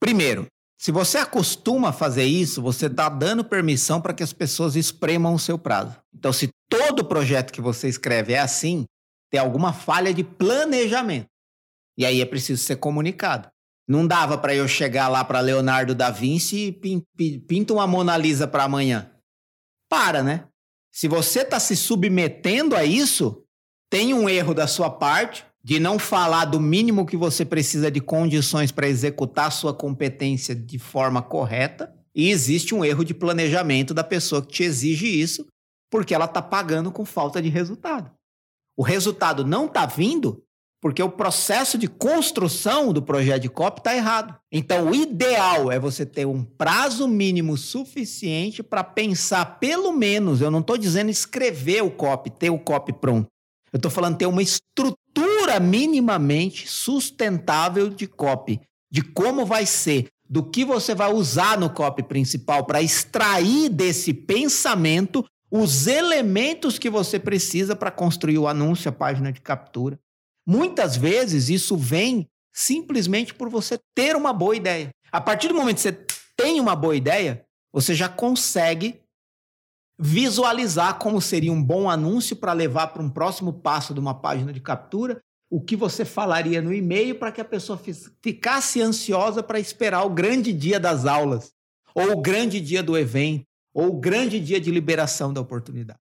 Primeiro, 0.00 0.46
se 0.76 0.90
você 0.90 1.18
acostuma 1.18 1.90
a 1.90 1.92
fazer 1.92 2.24
isso, 2.24 2.60
você 2.60 2.86
está 2.86 3.08
dando 3.08 3.44
permissão 3.44 4.00
para 4.00 4.12
que 4.12 4.22
as 4.24 4.32
pessoas 4.32 4.74
espremam 4.74 5.34
o 5.34 5.38
seu 5.38 5.56
prazo. 5.56 5.96
Então, 6.12 6.32
se 6.32 6.48
todo 6.68 7.04
projeto 7.04 7.52
que 7.52 7.60
você 7.60 7.88
escreve 7.88 8.32
é 8.32 8.40
assim, 8.40 8.84
ter 9.32 9.38
alguma 9.38 9.72
falha 9.72 10.12
de 10.12 10.22
planejamento. 10.22 11.26
E 11.96 12.04
aí 12.04 12.20
é 12.20 12.26
preciso 12.26 12.62
ser 12.62 12.76
comunicado. 12.76 13.48
Não 13.88 14.06
dava 14.06 14.36
para 14.36 14.54
eu 14.54 14.68
chegar 14.68 15.08
lá 15.08 15.24
para 15.24 15.40
Leonardo 15.40 15.94
da 15.94 16.10
Vinci 16.10 16.78
e 16.84 17.40
pinta 17.40 17.72
uma 17.72 17.86
Mona 17.86 18.16
Lisa 18.16 18.46
para 18.46 18.64
amanhã. 18.64 19.10
Para, 19.88 20.22
né? 20.22 20.46
Se 20.92 21.08
você 21.08 21.40
está 21.40 21.58
se 21.58 21.74
submetendo 21.74 22.76
a 22.76 22.84
isso, 22.84 23.42
tem 23.90 24.12
um 24.12 24.28
erro 24.28 24.54
da 24.54 24.66
sua 24.66 24.90
parte 24.90 25.44
de 25.64 25.80
não 25.80 25.98
falar 25.98 26.44
do 26.44 26.60
mínimo 26.60 27.06
que 27.06 27.16
você 27.16 27.44
precisa 27.44 27.90
de 27.90 28.00
condições 28.00 28.70
para 28.70 28.88
executar 28.88 29.50
sua 29.50 29.72
competência 29.72 30.54
de 30.54 30.78
forma 30.78 31.22
correta. 31.22 31.92
E 32.14 32.30
existe 32.30 32.74
um 32.74 32.84
erro 32.84 33.04
de 33.04 33.14
planejamento 33.14 33.94
da 33.94 34.04
pessoa 34.04 34.42
que 34.42 34.52
te 34.52 34.62
exige 34.62 35.06
isso, 35.06 35.46
porque 35.90 36.14
ela 36.14 36.26
está 36.26 36.42
pagando 36.42 36.92
com 36.92 37.04
falta 37.04 37.40
de 37.40 37.48
resultado. 37.48 38.10
O 38.76 38.82
resultado 38.82 39.44
não 39.44 39.66
está 39.66 39.86
vindo 39.86 40.42
porque 40.82 41.00
o 41.00 41.08
processo 41.08 41.78
de 41.78 41.86
construção 41.86 42.92
do 42.92 43.00
projeto 43.00 43.42
de 43.42 43.48
COP 43.48 43.78
está 43.78 43.94
errado. 43.94 44.34
Então, 44.50 44.90
o 44.90 44.94
ideal 44.94 45.70
é 45.70 45.78
você 45.78 46.04
ter 46.04 46.26
um 46.26 46.42
prazo 46.42 47.06
mínimo 47.06 47.56
suficiente 47.56 48.64
para 48.64 48.82
pensar, 48.82 49.60
pelo 49.60 49.92
menos, 49.92 50.40
eu 50.40 50.50
não 50.50 50.58
estou 50.58 50.76
dizendo 50.76 51.08
escrever 51.08 51.84
o 51.84 51.90
COP, 51.90 52.30
ter 52.30 52.50
o 52.50 52.58
COP 52.58 52.94
pronto. 52.94 53.28
Eu 53.72 53.76
estou 53.76 53.92
falando 53.92 54.18
ter 54.18 54.26
uma 54.26 54.42
estrutura 54.42 55.60
minimamente 55.60 56.68
sustentável 56.68 57.88
de 57.88 58.08
COP, 58.08 58.60
de 58.90 59.02
como 59.02 59.46
vai 59.46 59.64
ser, 59.64 60.08
do 60.28 60.42
que 60.42 60.64
você 60.64 60.96
vai 60.96 61.12
usar 61.12 61.56
no 61.60 61.70
COP 61.70 62.02
principal 62.02 62.64
para 62.64 62.82
extrair 62.82 63.68
desse 63.68 64.12
pensamento 64.12 65.24
os 65.54 65.86
elementos 65.86 66.78
que 66.78 66.88
você 66.88 67.18
precisa 67.18 67.76
para 67.76 67.90
construir 67.90 68.38
o 68.38 68.48
anúncio, 68.48 68.88
a 68.88 68.92
página 68.92 69.30
de 69.30 69.42
captura. 69.42 70.00
Muitas 70.46 70.96
vezes 70.96 71.50
isso 71.50 71.76
vem 71.76 72.26
simplesmente 72.54 73.34
por 73.34 73.50
você 73.50 73.78
ter 73.94 74.16
uma 74.16 74.32
boa 74.32 74.56
ideia. 74.56 74.88
A 75.12 75.20
partir 75.20 75.48
do 75.48 75.54
momento 75.54 75.76
que 75.76 75.82
você 75.82 76.06
tem 76.34 76.58
uma 76.58 76.74
boa 76.74 76.96
ideia, 76.96 77.44
você 77.70 77.94
já 77.94 78.08
consegue 78.08 79.02
visualizar 79.98 80.98
como 80.98 81.20
seria 81.20 81.52
um 81.52 81.62
bom 81.62 81.90
anúncio 81.90 82.34
para 82.34 82.54
levar 82.54 82.86
para 82.88 83.02
um 83.02 83.10
próximo 83.10 83.52
passo 83.52 83.92
de 83.92 84.00
uma 84.00 84.14
página 84.14 84.54
de 84.54 84.60
captura, 84.60 85.20
o 85.50 85.60
que 85.60 85.76
você 85.76 86.02
falaria 86.02 86.62
no 86.62 86.72
e-mail 86.72 87.18
para 87.18 87.30
que 87.30 87.42
a 87.42 87.44
pessoa 87.44 87.78
ficasse 88.22 88.80
ansiosa 88.80 89.42
para 89.42 89.60
esperar 89.60 90.02
o 90.06 90.10
grande 90.10 90.50
dia 90.50 90.80
das 90.80 91.04
aulas, 91.04 91.52
ou 91.94 92.12
o 92.12 92.22
grande 92.22 92.58
dia 92.58 92.82
do 92.82 92.96
evento, 92.96 93.44
ou 93.74 93.88
o 93.88 94.00
grande 94.00 94.38
dia 94.38 94.60
de 94.60 94.70
liberação 94.70 95.32
da 95.32 95.40
oportunidade. 95.40 95.98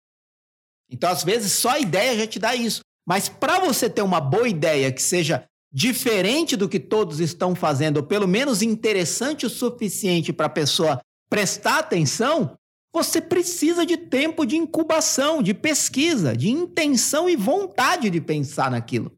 Então, 0.89 1.09
às 1.09 1.23
vezes, 1.23 1.53
só 1.53 1.69
a 1.69 1.79
ideia 1.79 2.17
já 2.17 2.27
te 2.27 2.37
dá 2.39 2.55
isso. 2.55 2.81
Mas 3.07 3.29
para 3.29 3.59
você 3.59 3.89
ter 3.89 4.01
uma 4.01 4.19
boa 4.19 4.47
ideia 4.47 4.91
que 4.91 5.01
seja 5.01 5.45
diferente 5.71 6.57
do 6.57 6.67
que 6.67 6.79
todos 6.79 7.19
estão 7.19 7.55
fazendo, 7.55 7.97
ou 7.97 8.03
pelo 8.03 8.27
menos 8.27 8.61
interessante 8.61 9.45
o 9.45 9.49
suficiente 9.49 10.33
para 10.33 10.47
a 10.47 10.49
pessoa 10.49 10.99
prestar 11.29 11.79
atenção, 11.79 12.57
você 12.93 13.21
precisa 13.21 13.85
de 13.85 13.95
tempo 13.95 14.45
de 14.45 14.57
incubação, 14.57 15.41
de 15.41 15.53
pesquisa, 15.53 16.35
de 16.35 16.49
intenção 16.49 17.29
e 17.29 17.37
vontade 17.37 18.09
de 18.09 18.19
pensar 18.19 18.69
naquilo. 18.69 19.13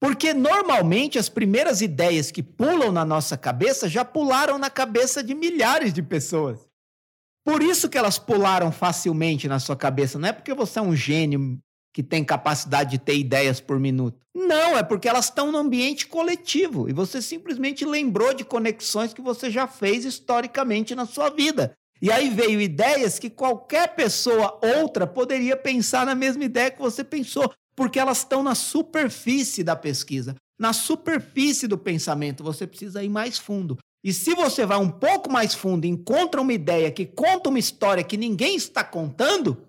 Porque 0.00 0.32
normalmente 0.32 1.18
as 1.18 1.28
primeiras 1.28 1.82
ideias 1.82 2.30
que 2.30 2.42
pulam 2.42 2.90
na 2.90 3.04
nossa 3.04 3.36
cabeça 3.36 3.86
já 3.86 4.02
pularam 4.02 4.56
na 4.56 4.70
cabeça 4.70 5.22
de 5.22 5.34
milhares 5.34 5.92
de 5.92 6.02
pessoas. 6.02 6.69
Por 7.44 7.62
isso 7.62 7.88
que 7.88 7.98
elas 7.98 8.18
pularam 8.18 8.70
facilmente 8.70 9.48
na 9.48 9.58
sua 9.58 9.76
cabeça. 9.76 10.18
Não 10.18 10.28
é 10.28 10.32
porque 10.32 10.54
você 10.54 10.78
é 10.78 10.82
um 10.82 10.94
gênio 10.94 11.58
que 11.92 12.02
tem 12.02 12.24
capacidade 12.24 12.90
de 12.90 12.98
ter 12.98 13.16
ideias 13.16 13.60
por 13.60 13.78
minuto. 13.78 14.20
Não, 14.34 14.78
é 14.78 14.82
porque 14.82 15.08
elas 15.08 15.24
estão 15.24 15.50
no 15.50 15.58
ambiente 15.58 16.06
coletivo 16.06 16.88
e 16.88 16.92
você 16.92 17.20
simplesmente 17.20 17.84
lembrou 17.84 18.32
de 18.32 18.44
conexões 18.44 19.12
que 19.12 19.20
você 19.20 19.50
já 19.50 19.66
fez 19.66 20.04
historicamente 20.04 20.94
na 20.94 21.04
sua 21.04 21.30
vida. 21.30 21.72
E 22.00 22.10
aí 22.10 22.30
veio 22.30 22.60
ideias 22.60 23.18
que 23.18 23.28
qualquer 23.28 23.94
pessoa 23.94 24.58
outra 24.62 25.06
poderia 25.06 25.56
pensar 25.56 26.06
na 26.06 26.14
mesma 26.14 26.44
ideia 26.44 26.70
que 26.70 26.80
você 26.80 27.04
pensou 27.04 27.52
porque 27.76 27.98
elas 27.98 28.18
estão 28.18 28.42
na 28.42 28.54
superfície 28.54 29.64
da 29.64 29.74
pesquisa, 29.74 30.34
na 30.58 30.72
superfície 30.72 31.66
do 31.66 31.76
pensamento. 31.76 32.44
Você 32.44 32.66
precisa 32.66 33.02
ir 33.02 33.08
mais 33.08 33.38
fundo. 33.38 33.76
E 34.02 34.12
se 34.12 34.34
você 34.34 34.64
vai 34.64 34.78
um 34.78 34.90
pouco 34.90 35.30
mais 35.30 35.54
fundo 35.54 35.84
e 35.84 35.88
encontra 35.88 36.40
uma 36.40 36.52
ideia 36.52 36.90
que 36.90 37.04
conta 37.04 37.50
uma 37.50 37.58
história 37.58 38.02
que 38.02 38.16
ninguém 38.16 38.56
está 38.56 38.82
contando, 38.82 39.68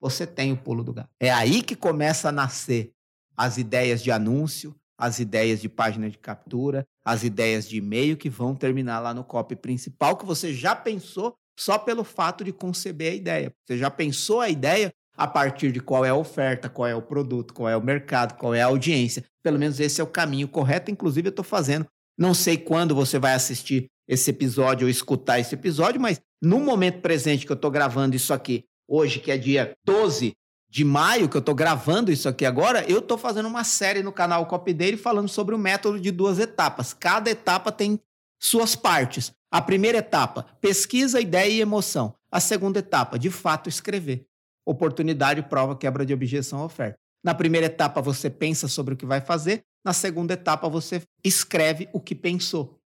você 0.00 0.26
tem 0.26 0.52
o 0.52 0.56
pulo 0.56 0.82
do 0.82 0.94
gato. 0.94 1.10
É 1.20 1.30
aí 1.30 1.62
que 1.62 1.76
começa 1.76 2.30
a 2.30 2.32
nascer 2.32 2.92
as 3.36 3.58
ideias 3.58 4.02
de 4.02 4.10
anúncio, 4.10 4.74
as 4.96 5.18
ideias 5.18 5.60
de 5.60 5.68
página 5.68 6.08
de 6.08 6.18
captura, 6.18 6.86
as 7.04 7.22
ideias 7.22 7.68
de 7.68 7.76
e-mail 7.76 8.16
que 8.16 8.30
vão 8.30 8.54
terminar 8.54 9.00
lá 9.00 9.12
no 9.12 9.24
copy 9.24 9.56
principal 9.56 10.16
que 10.16 10.26
você 10.26 10.52
já 10.54 10.74
pensou 10.74 11.34
só 11.58 11.78
pelo 11.78 12.04
fato 12.04 12.42
de 12.42 12.52
conceber 12.52 13.12
a 13.12 13.16
ideia. 13.16 13.54
Você 13.66 13.76
já 13.76 13.90
pensou 13.90 14.40
a 14.40 14.48
ideia 14.48 14.92
a 15.16 15.26
partir 15.26 15.70
de 15.70 15.80
qual 15.80 16.04
é 16.04 16.08
a 16.08 16.14
oferta, 16.14 16.70
qual 16.70 16.88
é 16.88 16.94
o 16.94 17.02
produto, 17.02 17.52
qual 17.52 17.68
é 17.68 17.76
o 17.76 17.82
mercado, 17.82 18.38
qual 18.38 18.54
é 18.54 18.62
a 18.62 18.66
audiência. 18.66 19.24
Pelo 19.42 19.58
menos 19.58 19.78
esse 19.78 20.00
é 20.00 20.04
o 20.04 20.06
caminho 20.06 20.48
correto. 20.48 20.90
Inclusive, 20.90 21.28
eu 21.28 21.30
estou 21.30 21.44
fazendo. 21.44 21.86
Não 22.20 22.34
sei 22.34 22.58
quando 22.58 22.94
você 22.94 23.18
vai 23.18 23.32
assistir 23.32 23.86
esse 24.06 24.28
episódio 24.28 24.84
ou 24.84 24.90
escutar 24.90 25.40
esse 25.40 25.54
episódio, 25.54 25.98
mas 25.98 26.20
no 26.42 26.60
momento 26.60 27.00
presente 27.00 27.46
que 27.46 27.52
eu 27.52 27.56
estou 27.56 27.70
gravando 27.70 28.14
isso 28.14 28.34
aqui, 28.34 28.64
hoje, 28.86 29.20
que 29.20 29.30
é 29.30 29.38
dia 29.38 29.72
12 29.86 30.34
de 30.68 30.84
maio, 30.84 31.30
que 31.30 31.36
eu 31.36 31.40
estou 31.40 31.54
gravando 31.54 32.12
isso 32.12 32.28
aqui 32.28 32.44
agora, 32.44 32.84
eu 32.88 32.98
estou 32.98 33.16
fazendo 33.16 33.46
uma 33.46 33.64
série 33.64 34.02
no 34.02 34.12
canal 34.12 34.44
Copy 34.44 34.74
Dele 34.74 34.98
falando 34.98 35.28
sobre 35.28 35.54
o 35.54 35.58
método 35.58 35.98
de 35.98 36.10
duas 36.10 36.38
etapas. 36.38 36.92
Cada 36.92 37.30
etapa 37.30 37.72
tem 37.72 37.98
suas 38.38 38.76
partes. 38.76 39.32
A 39.50 39.62
primeira 39.62 39.98
etapa, 39.98 40.44
pesquisa, 40.60 41.20
ideia 41.20 41.50
e 41.50 41.60
emoção. 41.60 42.14
A 42.30 42.38
segunda 42.38 42.80
etapa, 42.80 43.18
de 43.18 43.30
fato, 43.30 43.68
escrever 43.68 44.26
oportunidade, 44.66 45.42
prova, 45.42 45.74
quebra 45.74 46.04
de 46.04 46.12
objeção, 46.12 46.62
oferta. 46.62 46.98
Na 47.22 47.34
primeira 47.34 47.66
etapa, 47.66 48.00
você 48.00 48.30
pensa 48.30 48.66
sobre 48.66 48.94
o 48.94 48.96
que 48.96 49.06
vai 49.06 49.20
fazer. 49.20 49.62
Na 49.84 49.92
segunda 49.92 50.34
etapa, 50.34 50.68
você 50.68 51.02
escreve 51.24 51.88
o 51.92 52.00
que 52.00 52.14
pensou. 52.14 52.78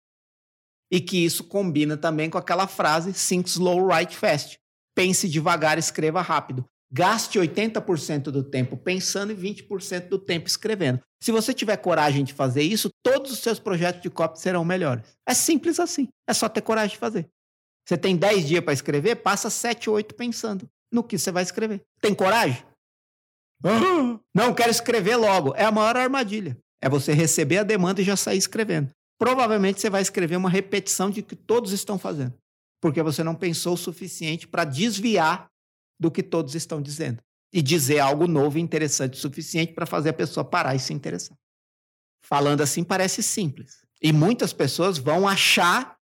E 0.91 1.01
que 1.01 1.25
isso 1.25 1.45
combina 1.45 1.97
também 1.97 2.29
com 2.29 2.39
aquela 2.39 2.67
frase 2.67 3.13
think 3.13 3.49
slow, 3.49 3.87
write 3.87 4.17
fast. 4.17 4.59
Pense 4.95 5.29
devagar, 5.29 5.79
escreva 5.79 6.21
rápido. 6.21 6.65
Gaste 6.93 7.39
80% 7.39 8.25
do 8.25 8.45
tempo 8.45 8.77
pensando 8.77 9.33
e 9.33 9.37
20% 9.37 10.09
do 10.09 10.19
tempo 10.19 10.47
escrevendo. 10.47 11.01
Se 11.21 11.33
você 11.33 11.53
tiver 11.53 11.77
coragem 11.79 12.23
de 12.23 12.33
fazer 12.33 12.63
isso, 12.63 12.91
todos 13.03 13.33
os 13.33 13.39
seus 13.39 13.59
projetos 13.59 14.03
de 14.03 14.11
copy 14.11 14.39
serão 14.39 14.65
melhores. 14.65 15.05
É 15.27 15.35
simples 15.35 15.81
assim. 15.81 16.09
É 16.29 16.33
só 16.33 16.49
ter 16.49 16.61
coragem 16.61 16.91
de 16.91 16.99
fazer. 16.99 17.29
Você 17.85 17.99
tem 17.99 18.17
10 18.17 18.47
dias 18.47 18.65
para 18.65 18.73
escrever, 18.73 19.17
passa 19.17 19.51
7, 19.51 19.91
8 19.91 20.15
pensando 20.15 20.69
no 20.93 21.03
que 21.03 21.19
você 21.19 21.33
vai 21.33 21.43
escrever. 21.43 21.83
Tem 22.01 22.15
coragem? 22.15 22.65
Não 24.35 24.55
quero 24.55 24.71
escrever 24.71 25.17
logo. 25.17 25.55
É 25.55 25.65
a 25.65 25.73
maior 25.73 25.97
armadilha. 25.97 26.57
É 26.81 26.89
você 26.89 27.13
receber 27.13 27.59
a 27.59 27.63
demanda 27.63 28.01
e 28.01 28.05
já 28.05 28.17
sair 28.17 28.39
escrevendo. 28.39 28.91
Provavelmente 29.19 29.81
você 29.81 29.89
vai 29.89 30.03
escrever 30.03 30.37
uma 30.37 30.51
repetição 30.51 31.09
de 31.09 31.23
que 31.23 31.37
todos 31.37 31.73
estão 31.73 31.99
fazendo, 31.99 32.35
porque 32.81 33.03
você 33.03 33.23
não 33.23 33.35
pensou 33.35 33.75
o 33.75 33.79
suficiente 33.79 34.47
para 34.47 34.65
desviar 34.65 35.49
do 35.99 36.11
que 36.11 36.23
todos 36.23 36.55
estão 36.55 36.83
dizendo 36.83 37.23
e 37.53 37.63
dizer 37.63 38.01
algo 38.01 38.27
novo 38.27 38.59
e 38.59 38.61
interessante 38.61 39.15
o 39.15 39.21
suficiente 39.21 39.73
para 39.73 39.87
fazer 39.87 40.11
a 40.11 40.13
pessoa 40.13 40.45
parar 40.45 40.75
e 40.75 40.81
se 40.81 40.93
interessar. 40.93 41.39
Falando 42.27 42.61
assim 42.61 42.83
parece 42.83 43.23
simples. 43.23 43.85
E 44.03 44.13
muitas 44.13 44.53
pessoas 44.53 44.99
vão 44.99 45.27
achar 45.27 45.97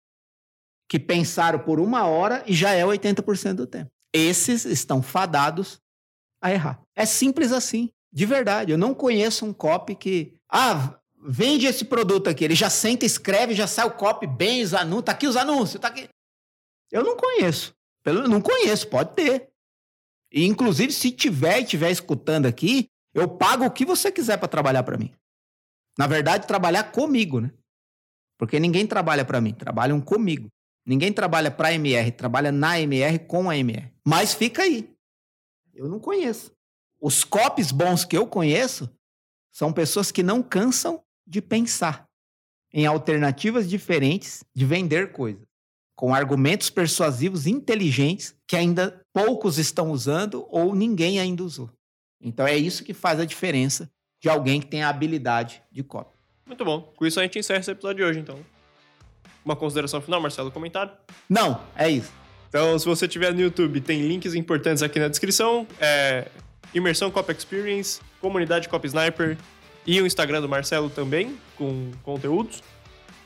que 0.90 1.00
pensaram 1.00 1.60
por 1.60 1.80
uma 1.80 2.06
hora 2.06 2.44
e 2.48 2.54
já 2.54 2.72
é 2.72 2.84
80% 2.84 3.54
do 3.54 3.68
tempo. 3.68 3.92
Esses 4.14 4.66
estão 4.66 5.02
fadados 5.02 5.80
a 6.42 6.52
errar. 6.52 6.82
É 6.96 7.06
simples 7.06 7.52
assim, 7.52 7.90
de 8.12 8.26
verdade. 8.26 8.72
Eu 8.72 8.78
não 8.78 8.94
conheço 8.94 9.46
um 9.46 9.54
copy 9.54 9.96
que. 9.96 10.34
Ah, 10.50 10.98
vende 11.24 11.68
esse 11.68 11.86
produto 11.86 12.30
aqui. 12.30 12.44
Ele 12.44 12.56
já 12.56 12.70
senta, 12.70 13.06
escreve, 13.06 13.54
já 13.54 13.68
sai 13.68 13.86
o 13.86 13.92
copy 13.92 14.26
bem, 14.26 14.64
os 14.64 14.74
anúncios. 14.74 15.06
Tá 15.06 15.12
aqui 15.12 15.28
os 15.28 15.38
anúncios, 15.38 15.80
tá 15.80 15.88
aqui. 15.88 16.10
Eu 16.92 17.04
não 17.04 17.16
conheço. 17.16 17.74
Pelo, 18.04 18.28
não 18.28 18.42
conheço, 18.42 18.88
pode 18.88 19.14
ter. 19.14 19.50
E, 20.32 20.46
inclusive, 20.46 20.92
se 20.92 21.12
tiver 21.12 21.60
e 21.60 21.64
estiver 21.64 21.92
escutando 21.92 22.46
aqui, 22.46 22.90
eu 23.14 23.28
pago 23.28 23.66
o 23.66 23.72
que 23.72 23.86
você 23.86 24.12
quiser 24.12 24.38
para 24.38 24.48
trabalhar 24.48 24.84
para 24.84 24.98
mim. 24.98 25.12
Na 25.98 26.08
verdade, 26.08 26.48
trabalhar 26.48 26.86
comigo, 26.86 27.42
né? 27.42 27.52
Porque 28.38 28.60
ninguém 28.60 28.88
trabalha 28.88 29.24
para 29.24 29.40
mim, 29.40 29.54
trabalham 29.54 30.02
comigo. 30.02 30.50
Ninguém 30.86 31.14
trabalha 31.14 31.52
para 31.52 31.68
a 31.68 31.74
MR, 31.74 32.12
trabalha 32.12 32.52
na 32.52 32.80
MR 32.80 33.20
com 33.20 33.50
a 33.50 33.58
MR. 33.58 33.92
Mas 34.06 34.34
fica 34.34 34.64
aí. 34.64 34.91
Eu 35.74 35.88
não 35.88 36.00
conheço. 36.00 36.52
Os 37.00 37.24
copies 37.24 37.72
bons 37.72 38.06
que 38.06 38.18
eu 38.18 38.28
conheço 38.28 38.90
são 39.52 39.74
pessoas 39.74 40.12
que 40.12 40.24
não 40.24 40.42
cansam 40.42 41.04
de 41.26 41.42
pensar 41.42 42.06
em 42.74 42.86
alternativas 42.86 43.70
diferentes 43.70 44.44
de 44.56 44.66
vender 44.66 45.12
coisas, 45.12 45.46
com 45.96 46.14
argumentos 46.14 46.70
persuasivos 46.70 47.48
inteligentes 47.48 48.36
que 48.48 48.56
ainda 48.56 49.02
poucos 49.14 49.58
estão 49.58 49.92
usando 49.92 50.46
ou 50.50 50.74
ninguém 50.74 51.20
ainda 51.20 51.44
usou. 51.44 51.70
Então 52.22 52.48
é 52.48 52.56
isso 52.56 52.84
que 52.84 52.94
faz 52.94 53.20
a 53.20 53.26
diferença 53.26 53.90
de 54.22 54.30
alguém 54.30 54.62
que 54.62 54.68
tem 54.68 54.84
a 54.84 54.90
habilidade 54.90 55.62
de 55.72 55.84
copy. 55.84 56.16
Muito 56.46 56.64
bom. 56.64 56.82
Com 56.96 57.06
isso 57.06 57.20
a 57.20 57.24
gente 57.24 57.40
encerra 57.40 57.60
esse 57.60 57.72
episódio 57.72 57.98
de 57.98 58.10
hoje, 58.10 58.20
então. 58.20 58.40
Uma 59.44 59.56
consideração 59.56 60.02
final, 60.02 60.22
Marcelo? 60.22 60.52
Comentário? 60.52 60.94
Não, 61.28 61.62
é 61.76 61.90
isso. 61.90 62.21
Então, 62.52 62.78
se 62.78 62.86
você 62.86 63.08
tiver 63.08 63.34
no 63.34 63.40
YouTube, 63.40 63.80
tem 63.80 64.02
links 64.02 64.36
importantes 64.36 64.84
aqui 64.84 65.00
na 65.00 65.08
descrição. 65.08 65.66
É 65.80 66.28
Imersão 66.74 67.10
Cop 67.10 67.32
Experience, 67.32 68.02
Comunidade 68.20 68.68
Cop 68.68 68.86
Sniper 68.86 69.38
e 69.88 70.02
o 70.02 70.06
Instagram 70.06 70.42
do 70.42 70.50
Marcelo 70.50 70.90
também, 70.90 71.38
com 71.56 71.92
conteúdos. 72.04 72.62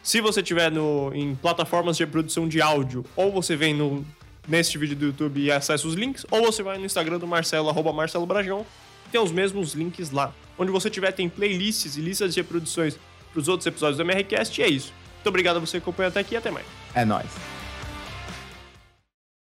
Se 0.03 0.21
você 0.21 0.43
tiver 0.43 0.71
em 1.15 1.33
plataformas 1.33 1.97
de 1.97 2.05
produção 2.05 2.47
de 2.47 2.61
áudio, 2.61 3.03
ou 3.15 3.31
você 3.31 3.55
vem 3.55 3.73
no, 3.73 4.05
neste 4.47 4.77
vídeo 4.77 4.95
do 4.95 5.05
YouTube 5.05 5.41
e 5.41 5.51
acessa 5.51 5.87
os 5.87 5.95
links, 5.95 6.23
ou 6.29 6.43
você 6.43 6.61
vai 6.61 6.77
no 6.77 6.85
Instagram 6.85 7.17
do 7.17 7.25
Marcelo, 7.25 7.67
arroba 7.67 7.91
Marcelo 7.91 8.27
Brajão, 8.27 8.63
tem 9.11 9.19
os 9.19 9.31
mesmos 9.31 9.73
links 9.73 10.11
lá. 10.11 10.31
Onde 10.55 10.71
você 10.71 10.87
tiver, 10.87 11.11
tem 11.11 11.27
playlists 11.27 11.97
e 11.97 12.01
listas 12.01 12.35
de 12.35 12.41
reproduções 12.41 12.95
para 13.31 13.39
os 13.39 13.47
outros 13.47 13.65
episódios 13.65 13.97
do 13.97 14.03
MRCast, 14.03 14.61
e 14.61 14.63
é 14.63 14.69
isso. 14.69 14.93
Muito 15.15 15.29
obrigado 15.29 15.57
a 15.57 15.59
você 15.59 15.79
que 15.79 15.83
acompanhou 15.83 16.09
até 16.09 16.19
aqui 16.19 16.35
e 16.35 16.37
até 16.37 16.51
mais. 16.51 16.67
É 16.93 17.03
nóis. 17.03 17.54